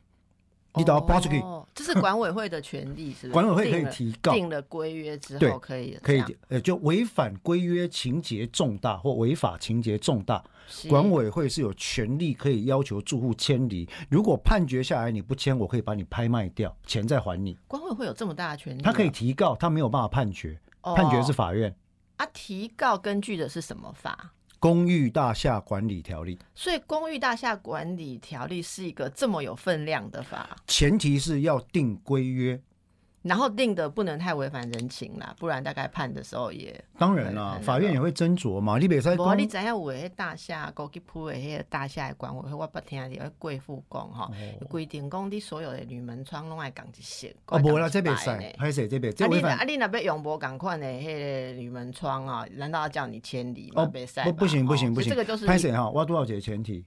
[0.77, 1.39] 你都要报出去。
[1.39, 3.29] 哦，这是管委会的权利，是不是？
[3.31, 10.43] 管委会可以提告定了规约之对后可以可以，呃，就违反规约情节重大或违法情节重大，
[10.89, 13.87] 管委会是有权利可以要求住户迁离。
[14.09, 17.57] 如果判决下来你不迁，我可以把你拍卖掉，钱再还你。
[17.67, 21.75] 管委会有这么大的权利啊，他可以提告，他没有办法判决，哦判决是法院。
[22.17, 24.31] 啊，提告根据的是什么法？
[24.65, 32.59] 公寓大厦管理条例，所以《公寓大厦管理条例》是一个这么有分量的法，前提是要定规约。
[33.25, 36.79] 然后定的不能太违反人情啦，不然大概判的时候也。
[36.95, 38.77] 当然啦，法院也会斟酌嘛。
[38.77, 44.31] 你别再无，你讲，知影有诶大厦高级铺的迄个大厦的管委会，我不听着迄贵妇讲吼，
[44.69, 47.27] 规定讲你所有的铝门窗拢爱共一色。
[47.47, 53.81] 哦，无啦，这边别使，拍谁这边这啊，你啊，你若要用无共款的迄个铝门窗啊，难道要叫你迁离吗？
[53.81, 55.89] 哦袂使不不行不行哦不行，这个就是拍谁哈？
[55.89, 56.85] 我多少节前提？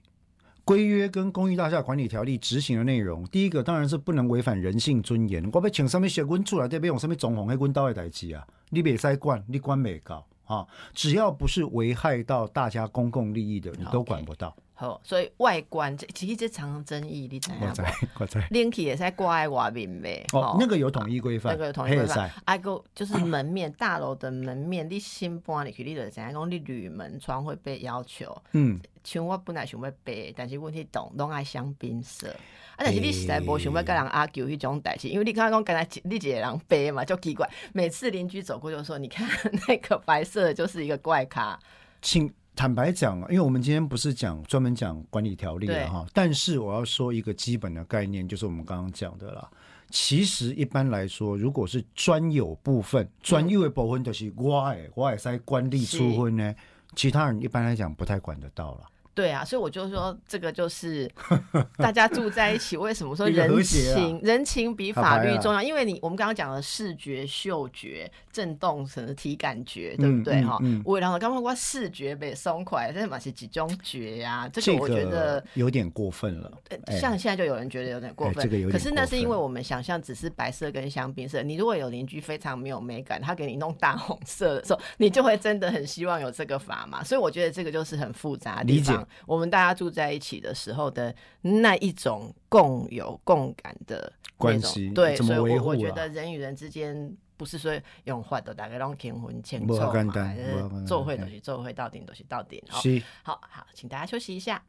[0.69, 5.43] 规约跟公寓大厦管理条例执行的内容，第一个当然是不能违反人性尊严。
[5.51, 8.45] 我被请上面写滚出来，这边用上面总红黑滚刀的代志啊？
[8.69, 10.63] 你别塞管，你管没搞啊？
[10.93, 14.55] 只要不是危害到大家公共利益的，你都管不到。
[14.79, 18.07] 好，所以外观这其实这常常争议，你知影我在无？
[18.19, 20.25] 我在冷气也在挂在外面呗。
[20.31, 28.33] 哦，那个有统一规范，那个有统一规嘿范使，啊个就是门面，大楼的门面，你新搬入去，你就知影讲你铝门窗会被要求。
[28.53, 32.29] 嗯，像我本来想要白，但是问题懂拢爱香槟色。
[32.29, 37.45] 啊，但是你实在无想要跟人 argue 迄种代志，因为你刚刚讲刚才你一个人白嘛，就奇怪。
[37.73, 39.27] 每次邻居走过就说：“你看
[39.67, 41.59] 那个白色的就是一个怪咖。
[42.01, 49.49] 请坦白讲，因为我们今天不是讲专门讲管理条例对了哈，但是我要说一个基本的概念，就是我们刚刚讲的啦。
[49.89, 56.53] 其实一般来说，如果是专有部分、专有的部分，就是我诶，我也在管理处分呢，
[56.97, 58.81] 其他人一般来讲不太管得到了。”
[59.19, 61.11] 对啊，所以我就说这个就是
[61.75, 65.61] 大家住在一起，为什么说人情、人情比法律重要？
[65.61, 70.41] 因为你我们刚刚讲的视觉、嗅觉、震动、什么体感觉，对不对？
[70.41, 75.45] 哈、嗯嗯我然后刚刚我视觉被松快，这嘛是几种觉呀、这这个我觉得个。
[75.55, 76.49] 有点过分了。
[76.69, 81.43] 呃哎像现在就有人觉得有点过分，哎这个有点可是那是因为我们想象只是白色跟香槟色。
[81.43, 87.03] 你如果有邻居非常没有美感，他给你弄大红色的时候，你就会真的很希望有这个法嘛。
[87.03, 89.07] 所以我觉得这个就是很复杂的地理解方。
[89.25, 97.15] 我们大家住在一起的时候的那一种共有共感的关系对，所以我我觉得人与人之间。
[97.39, 97.71] 不是说
[98.03, 102.61] 用法都大概让结婚牵不凑嘛，简单还是做会都是做会到顶都是到顶。
[102.67, 104.61] 好是好好，请大家休息一下。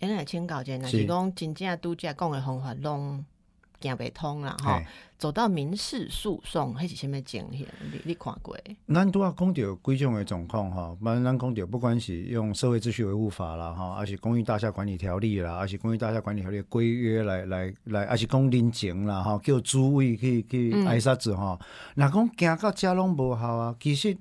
[0.00, 3.24] 哎，那请教一下，若是是讲真正拄则讲的方法拢
[3.80, 4.86] 行袂通啦，吼哎，
[5.18, 7.66] 走到民事诉讼，迄是什么情形？
[7.92, 8.56] 你你看过？
[8.92, 21.58] 咱拄啊讲着几种诶状况哈，反正咱讲着不管是用社会秩序维护法啦吼，还是公寓大厦管理条例啦，还是公寓大厦管理条例规约来来来，还是讲人情啦吼，叫主位去去嗯挨啥子吼。
[21.94, 24.16] 若讲行到遮拢无效啊，其实。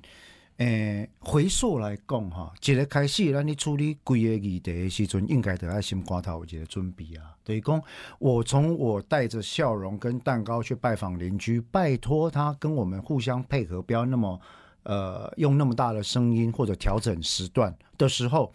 [0.57, 7.35] 诶，回溯来讲哈，一个开始，咱咧处理规个议题的时阵，应该得爱心肝头有一个准备啊。
[7.43, 7.81] 等于讲，
[8.19, 14.39] 我从我带着笑容跟蛋糕去拜访邻居，拜托他跟我们互相配合，不要那么
[14.83, 18.53] 呃用那么大的声音或者调整时段的时候，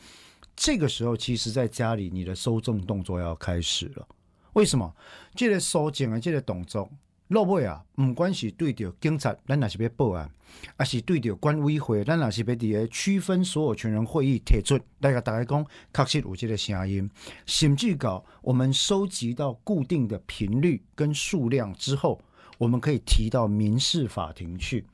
[0.57, 4.09] 这个时候其实在家里你的收证动作要开始了。
[4.55, 4.91] 为什么？
[5.35, 6.91] 这个收证的这个动作，
[7.31, 10.29] 落尾啊，毋管是对着警察，咱若是要报案。
[10.77, 15.65] 啊，是对着管委会，咱若是要伫个区分所有权人会议提出，来甲大家讲，
[15.95, 17.09] 确实有即个声音，
[17.47, 22.21] 审计稿我们收集到固定的频率跟数量之后，
[22.59, 24.85] 我们可以提到民事法庭去。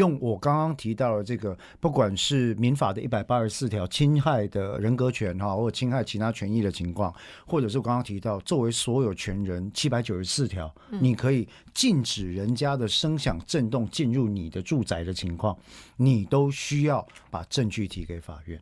[0.00, 7.14] 用我刚刚提到的这个，不管是民法的一百八十四条侵害的人格权哈，或者侵害其他权益的情况，
[7.46, 15.54] 或者是我刚刚提到作为所有权人七百九十四条，你可以禁止人家的声响震动进入你的住宅的情况，
[15.96, 18.58] 你都需要把证据提给法院。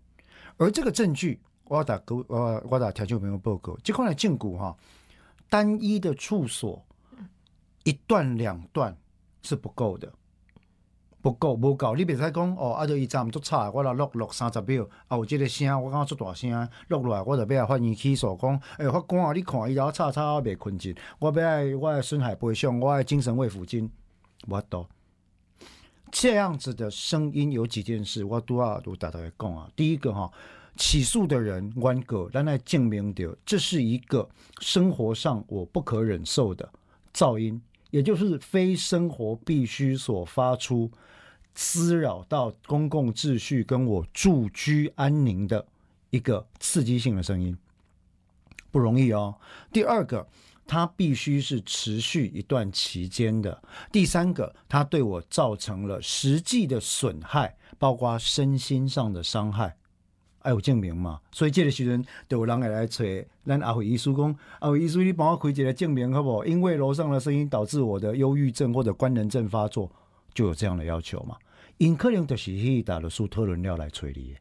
[0.56, 4.76] 而这个证据，我要打勾，我我打条件朋友报告，这块的禁锢哈，
[5.48, 6.84] 单一的处所
[7.84, 8.96] 一段两段
[9.42, 10.12] 是不够的。
[11.28, 16.50] 不够，无够，你别使讲哦，啊，就伊站足差，我来录录三十秒，啊，有即个声，我感觉足大声，
[16.88, 23.90] 录落来，我就要来发言起诉讲，诶、法官啊，你看伊头吵吵，我袂困进，我要爱我爱损害赔偿，我爱精神慰抚金，
[24.46, 24.86] 我都
[26.10, 29.68] 这样子的声音有几件事，我都要都大家来讲啊。
[29.76, 30.30] 第一个哈，
[30.76, 34.26] 起诉的人冤个，咱来证明掉，这是一个
[34.60, 36.66] 生活上我不可忍受的
[37.12, 37.60] 噪音，
[37.90, 40.90] 也就是非生活必须所发出。
[41.60, 45.66] 滋扰到公共秩序跟我住居安宁的
[46.10, 47.58] 一个刺激性的声音，
[48.70, 49.34] 不容易哦。
[49.72, 50.24] 第二个，
[50.68, 53.60] 它必须是持续一段期间的；
[53.90, 59.76] 第三个，它对我造成了实际的损害，包括身心上的伤害。
[60.42, 61.20] 哎，有证明嘛？
[61.32, 63.04] 所以这个时阵就有人会来找
[63.44, 66.44] 咱阿伟医师讲，阿伟医师，你帮我开一个证明好不好？
[66.44, 69.90] 因为楼上的声音导致我的忧郁症或者官能症发作，
[70.32, 71.36] 就有这样的要求嘛？
[71.78, 74.36] 因可能就是去打了苏特伦料来处理。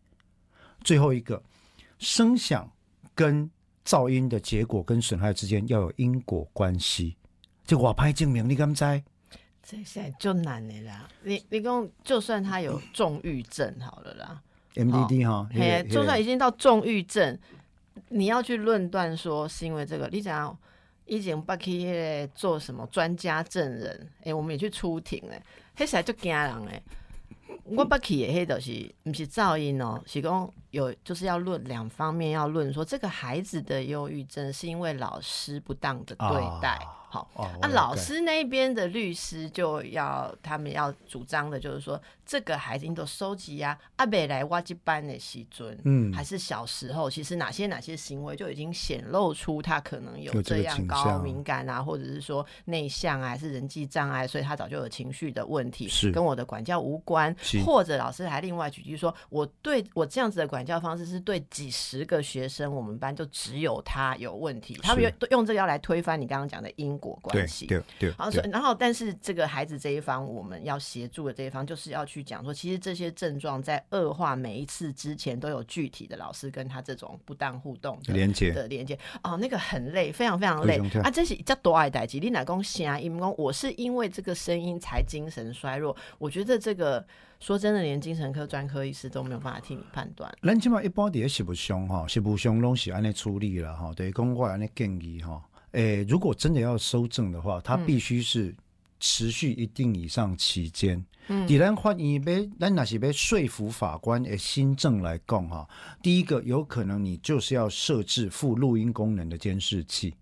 [0.84, 1.42] 最后一个，
[1.98, 2.70] 声响
[3.16, 3.50] 跟
[3.86, 7.16] 噪音的结果跟损害之间要有因果关系。
[7.66, 8.84] 这我拍证明，你敢知？
[9.62, 11.10] 这现在就难的啦。
[11.24, 14.42] 你你讲，就算他有重郁症好了啦。
[14.76, 17.38] MDD 哈，嘿，就算已经到重郁症，
[18.10, 20.58] 你要去论断说是因为这个，你想
[21.06, 25.44] 以前不可以做什么专家证人，哎，我们也去出庭哎，
[25.76, 26.82] 黑起来就惊人哎，
[27.64, 36.80] 我不去的黑都是不是噪音哦，是讲有就是要论两方面要论说这个孩子的忧郁症是因为老师不当的对待。
[37.10, 37.30] 好，
[37.62, 57.34] 那老师那边的律师就要他们要主张的，就是说这个孩子你都收集呀，阿北来挖机班的西尊，嗯，还是小时候，其实哪些哪些行为就已经显露出他可能有这样高敏感啊，或者是说内向啊，还是人际障碍，所以他早就有情绪的问题，是跟我的管教无关，
[57.66, 66.97] 或者老师还另外举例说，我对我这样子的管教方式是对几十个学生，我们班就只有他有问题，他们用用这个要来推翻你刚刚讲的因。
[66.98, 78.98] 果关系，对对，然后所以，然后，但是这个孩子这一方，我们要协助的这一方，就是要去讲说，其实这些症状在恶化每一次之前，都有具体的老师跟他这种不当互动的连接的连接。
[79.24, 81.10] 哦，那个很累，非常非常累啊！
[81.10, 83.00] 这是叫多爱代际，你哪公啊？
[83.00, 85.96] 因为我是因为这个声音才精神衰弱。
[86.18, 87.06] 我觉得这个
[87.40, 90.32] 说真的，连精神科专科医师都没有办法替你判断。
[90.42, 95.42] 咱起码一般的食物上哈，食物上拢是安尼处理了哈，对，公我安尼建议哈。
[95.78, 98.56] 诶，如果真的要收证的话，它必须是
[99.00, 101.06] 持续一定以上期间。
[101.28, 105.70] 嗯，第二，欢迎被咱那是被说服法官诶新政来供哈。
[106.02, 110.16] 第一个，有可能你就是要设置附录音功能的监视器，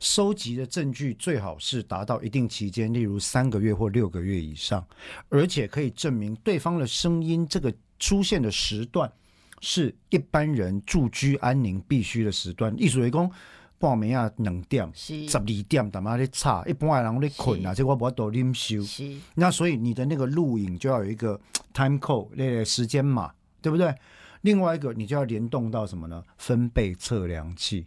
[0.00, 4.84] 收集的证据最好是达到一定期间，例如三个月或六个月以上，
[5.28, 9.08] 而且可以证明对方的声音这个出现的时段
[9.60, 12.74] 是一般人住居安宁必须的时段。
[12.76, 13.30] 艺术为工。
[13.78, 18.82] 半暝啊，两点、十二点，他妈咧吵，一般人咧困啊，这我无法度啉收。
[19.34, 21.40] 那所以你的那个录影就要有一个
[21.74, 23.94] time code 那个时间码，对不对？
[24.42, 26.22] 另外一个你就要联动到什么呢？
[26.38, 27.84] 分贝测量器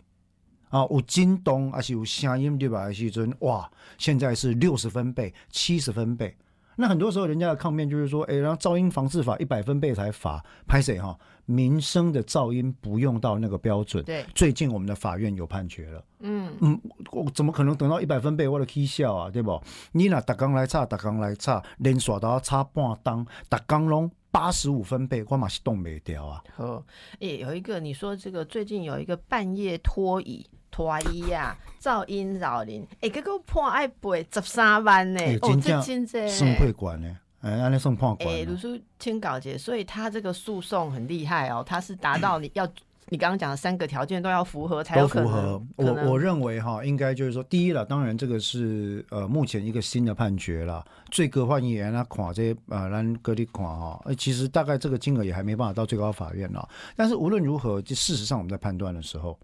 [0.69, 2.91] 啊，有震动还是有声音对吧？
[2.91, 6.35] 时阵哇，现在是六十分贝、七十分贝。
[6.81, 11.13] 那很多时候人家的抗辩就是说，哎，然后噪音防治法一百分贝才罚，拍谁哈？
[11.45, 14.01] 民生的噪音不用到那个标准。
[14.05, 16.01] 对，最近我们的法院有判决了。
[16.21, 16.79] 嗯嗯，
[17.11, 19.29] 我怎么可能等到一百分贝我都起笑啊？
[19.29, 19.61] 对不？
[19.91, 26.41] 你那打刚来差，打刚来差，连刷都要差半档，打刚拢八十五分贝，我马是动没掉啊。
[26.55, 26.81] 好，
[27.19, 30.47] 哎，有一个你说这个最近有一个半夜拖椅。
[30.71, 38.29] 拖衣啊，噪音扰人，哎，结果判爱赔十三万呢，哦，这真这送会馆呢，哎，安尼送判官。
[38.29, 42.67] 哎，卢叔签稿姐，所以他这个诉讼很厉害哦，他是达到你 要
[43.11, 45.67] 你刚刚讲的三个条件都要符合才有可能。
[45.77, 59.35] 我我认为哈，应该就是说，第一了，当然这个是呃目前一个新的判决了，最高法院那看这呃咱各地看哈，其实大概这个金额也还没办法到最高法院了，但是无论如何，就事实上我们在判断的时候。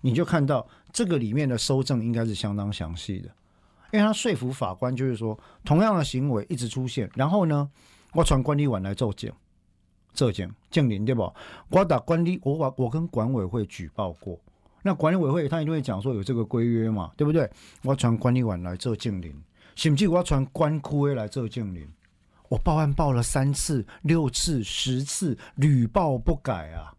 [0.00, 3.28] 你就看到这个里面的收证应该是相当详细的，
[3.92, 7.70] 因为他说服法官就是说，同样的行为一直出现，然后呢，
[8.12, 9.30] 我传管理员来做证，
[10.12, 11.32] 做证证明对不？
[11.68, 14.40] 我打管理，我把我跟管委会举报过，
[14.82, 17.50] 那管理委会他一定会讲说有这个规约嘛，对不对？
[17.82, 19.34] 我传管理员来做证明，
[19.74, 21.86] 甚至我传官区来做证明，
[22.48, 26.94] 我报案报了三次、六次、十次，屡报不改啊。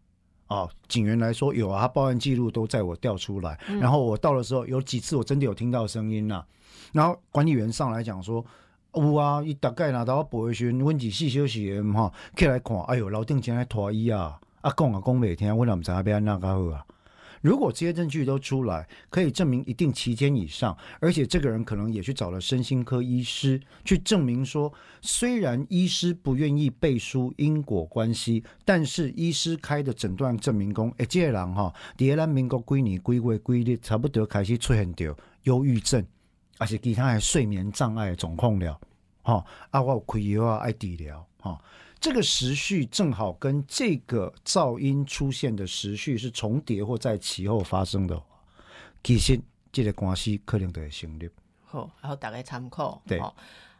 [0.52, 6.44] 啊，警员来说有啊，他报案记录都在我调出来，然后我到的时候有几次我真的有听到声音呐，
[6.92, 8.44] 然后管理员上来讲说，
[8.94, 16.84] 有啊，伊大概拿到保卫员问几四小时哈，起来看，哎呦，楼顶前来拖衣啊，啊讲啊讲袂听，我哪唔知阿边那个好啊。
[17.42, 36.02] 如果这些证据都出来，可以证明一定期间以上，而且这个人可能也去找了身心科医师去证明说，虽然医师不愿意背书因果关系，但是医师开的诊断证明讲，哎，这个人哈，第二民国几年几月几日差不多开始出现掉忧郁症，
[36.58, 38.80] 而且其他的睡眠障碍状况了，
[39.22, 41.60] 哈，啊，我有开药啊，爱治疗，哈。
[42.02, 48.26] 这个时序正好跟这个噪音出现的时序是重叠或在其后发生的话，
[49.04, 49.40] 其实
[49.70, 51.30] 这个关系可能就会成立。
[51.64, 53.00] 好，然后大家参考。
[53.06, 53.32] 对吼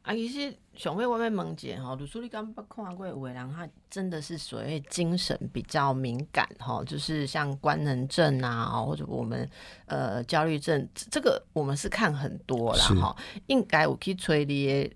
[0.03, 9.49] 啊，其实想要我要问一下吼，鲁叔你敢捌看过有的人他真的是所谓精神比较敏感哈，就是像官能症啊，或者我们
[9.87, 13.17] 呃焦虑症，这这个我们是看很多啦是哈，
[13.47, 14.91] 应该有去催你的，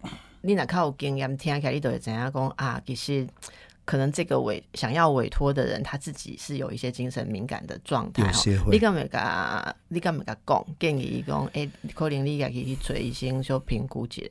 [0.46, 3.26] 你若较有经验听起来，你都会知影讲啊，其实。
[3.86, 8.32] 可能这个委想要委托的人，他自己是有一些精神敏感的状态
[8.68, 14.22] 你敢没甲你敢没甲讲建议伊讲，诶、可能你家己去找医生小评估一下。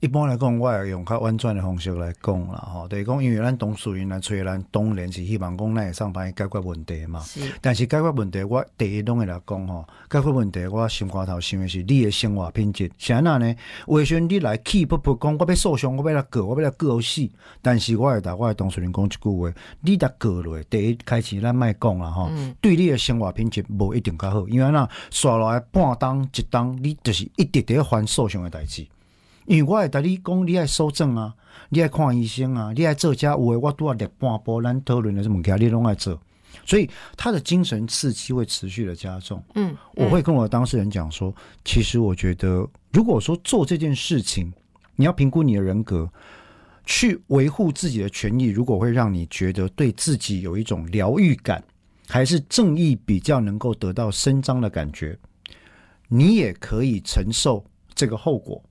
[0.00, 7.18] 一般来讲，我会用较婉转的方式来讲啦，吼，就是讲，因为咱董事员来找咱，当然是希望讲咱会上班解决问题嘛。
[7.18, 12.88] 是，但是解决问题，我第一拢会来讲吼，解决问题，我心肝头想的是你的生活品质。
[12.96, 13.52] 是安那呢？
[13.88, 17.28] 有的时阵你来气不不讲，我要受伤，我要来告，我要来告死。
[17.60, 28.86] 但是我会甲我的同事人讲一句话，你来告落，第一开始咱莫讲啦吼，嗯对你的生活品质无一定较好，因为那刷落来半当一当，你就是一直伫犯受伤的代志。
[29.48, 31.34] 因为我会甲你讲，你爱收证啊，
[31.70, 36.20] 你爱看医生啊，你爱做家有诶，我拄啊立半波，咱讨论的这物件，你拢爱做。
[36.66, 39.42] 所以他的精神刺激会持续的加重。
[39.54, 41.34] 嗯，我会跟我的当事人讲说，
[41.64, 44.52] 其实我觉得，如果说做这件事情，
[44.96, 46.06] 你要评估你的人格，
[46.84, 51.64] 去维护自己的权益，如果会让你觉得对自己有一种疗愈感，
[52.06, 55.18] 还是正义比较能够得到伸张的感觉，
[56.06, 58.62] 你也可以承受这个后果。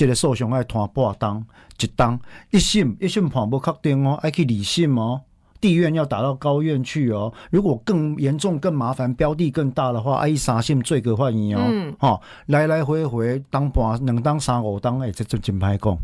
[0.00, 1.46] 这个受伤爱拖半当
[1.78, 2.18] 一当
[2.52, 5.20] 一审一审判不确定哦，爱去理审哦。
[5.60, 11.94] 地院要打到高院去哦，如果更严重、更麻烦、标的更大的话，爱三审罪个换疑哦，嗯。
[11.98, 15.94] 哈、来来回回当半能当三五当，哎、这这真拍讲，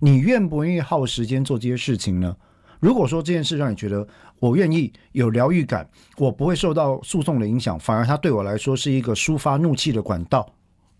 [0.00, 2.34] 你愿不愿意耗时间做这些事情呢？
[2.80, 4.04] 如果说这件事让你觉得
[4.40, 5.88] 我愿意有疗愈感，
[6.18, 10.44] 我不会受到诉讼的影响，反而它对我来说是一个抒发怒气的管道，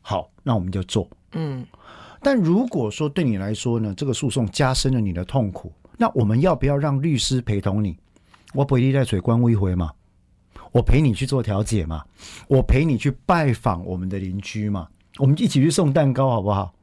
[0.00, 1.08] 好，那我们就做。
[1.32, 1.66] 嗯，
[2.26, 7.96] 但如果说对你来说呢，这个诉讼加深了你的痛苦，那我们要不要让律师陪同你？
[8.52, 9.92] 我陪你在水关一回嘛，
[10.72, 12.02] 我陪你去做调解嘛，
[12.48, 16.74] 我陪你去拜访我们的邻居嘛，我们一起去送蛋糕好不好？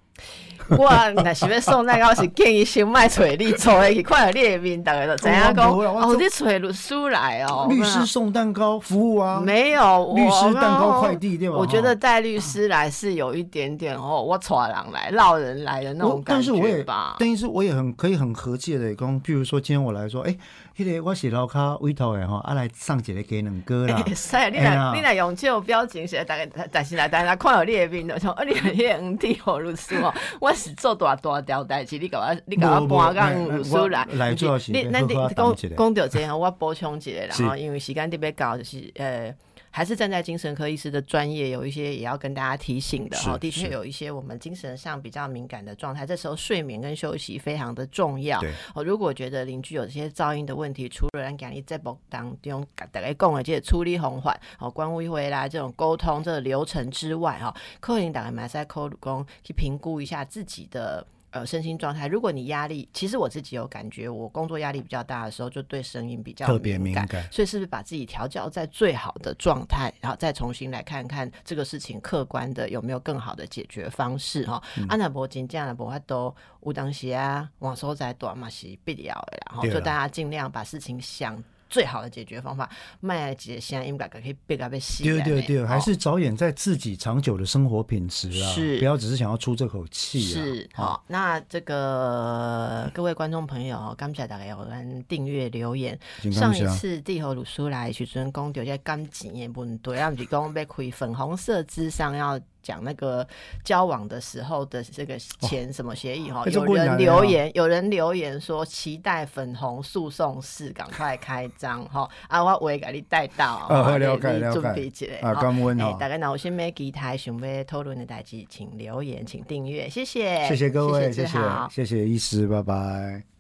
[0.70, 11.56] 我若是要送蛋糕，是建议先卖找你做的去看到你的面，大家就知影讲， 哦，你找律师来哦，律师送蛋糕服务啊，没有律师我蛋糕快递对吧？
[11.58, 17.16] 我觉得带律师来是有一点点哦，我闯人来绕人来的那种感但是我也觉吧。
[17.20, 20.36] 但是我也很可以很和气的讲，譬如说今天我来说，哎、
[20.78, 24.04] 迄、个我是楼卡委托的吼，啊来上一个给两哥啦。
[24.34, 39.34] 哎呀若你来用这种表情是大概，但是来大家看到你的面就说，啊，你迄个黄地和律师哦，我是做大大条代志，你甲我你甲我搬讲律师来，来主要是你咱你要好好讲讲到这样，我补充一下然后因为时间特别高，就是呃。
[39.76, 43.36] 还是站在精神科医师的专业，有一些也要跟大家提醒的哈。
[43.36, 48.40] 的确有一些我们精神上比较敏感的状态，这时候睡眠跟休息非常的重要。
[48.40, 61.04] 对，哦，如果觉得邻居有这些噪音的问题，除了咱讲你在播当中甲大家讲的这些处理方法，哦，关于回来这种沟通这个流程之外，哈、哦，客人大概马赛扣工去评估一下自己的。
[61.34, 62.08] 呃，身心状态。
[62.08, 67.08] 如果你压力，其实我自己有感觉，我工作压力比较大的时候，就对声音比较特别敏感。
[67.32, 74.62] 所以是不是把自己调教在最好的状态，然后再重新来看看这个事情客观的有没有更好的解决方式哈？
[74.88, 81.44] 安娜伯金这样的伯法都有当时啊，往收在短嘛是必要的啦，然后就大家尽量把事情想
[81.74, 82.70] 最好的解决方法，
[83.00, 85.04] 卖几声音感可以变个被吸。
[85.04, 90.38] 对对对，哦还是着眼在自己长久的生活品质啊，是不要只是想要出这口气啊。
[90.44, 96.00] 是好好，那这个各位观众朋友，刚才大概有人订阅留言。
[96.32, 103.28] 上一次地和鲁苏来时阵讲到这感情的问题，啊，毋是讲要开粉红色之上要讲那个
[103.64, 114.32] 交往的时候的这个钱什么协议哈、有人留言，有人留言说期待粉红诉讼室赶快开张哈，啊，我会给你带到，啊哈你了解。
[114.40, 115.42] 了解啊哈。
[115.42, 115.90] 感恩哦。
[115.92, 121.38] 哎大概若有什么其他想要讨论的代志，请留言，请订阅，谢谢，谢谢各位，谢谢
[121.70, 123.33] 谢谢医师，拜拜。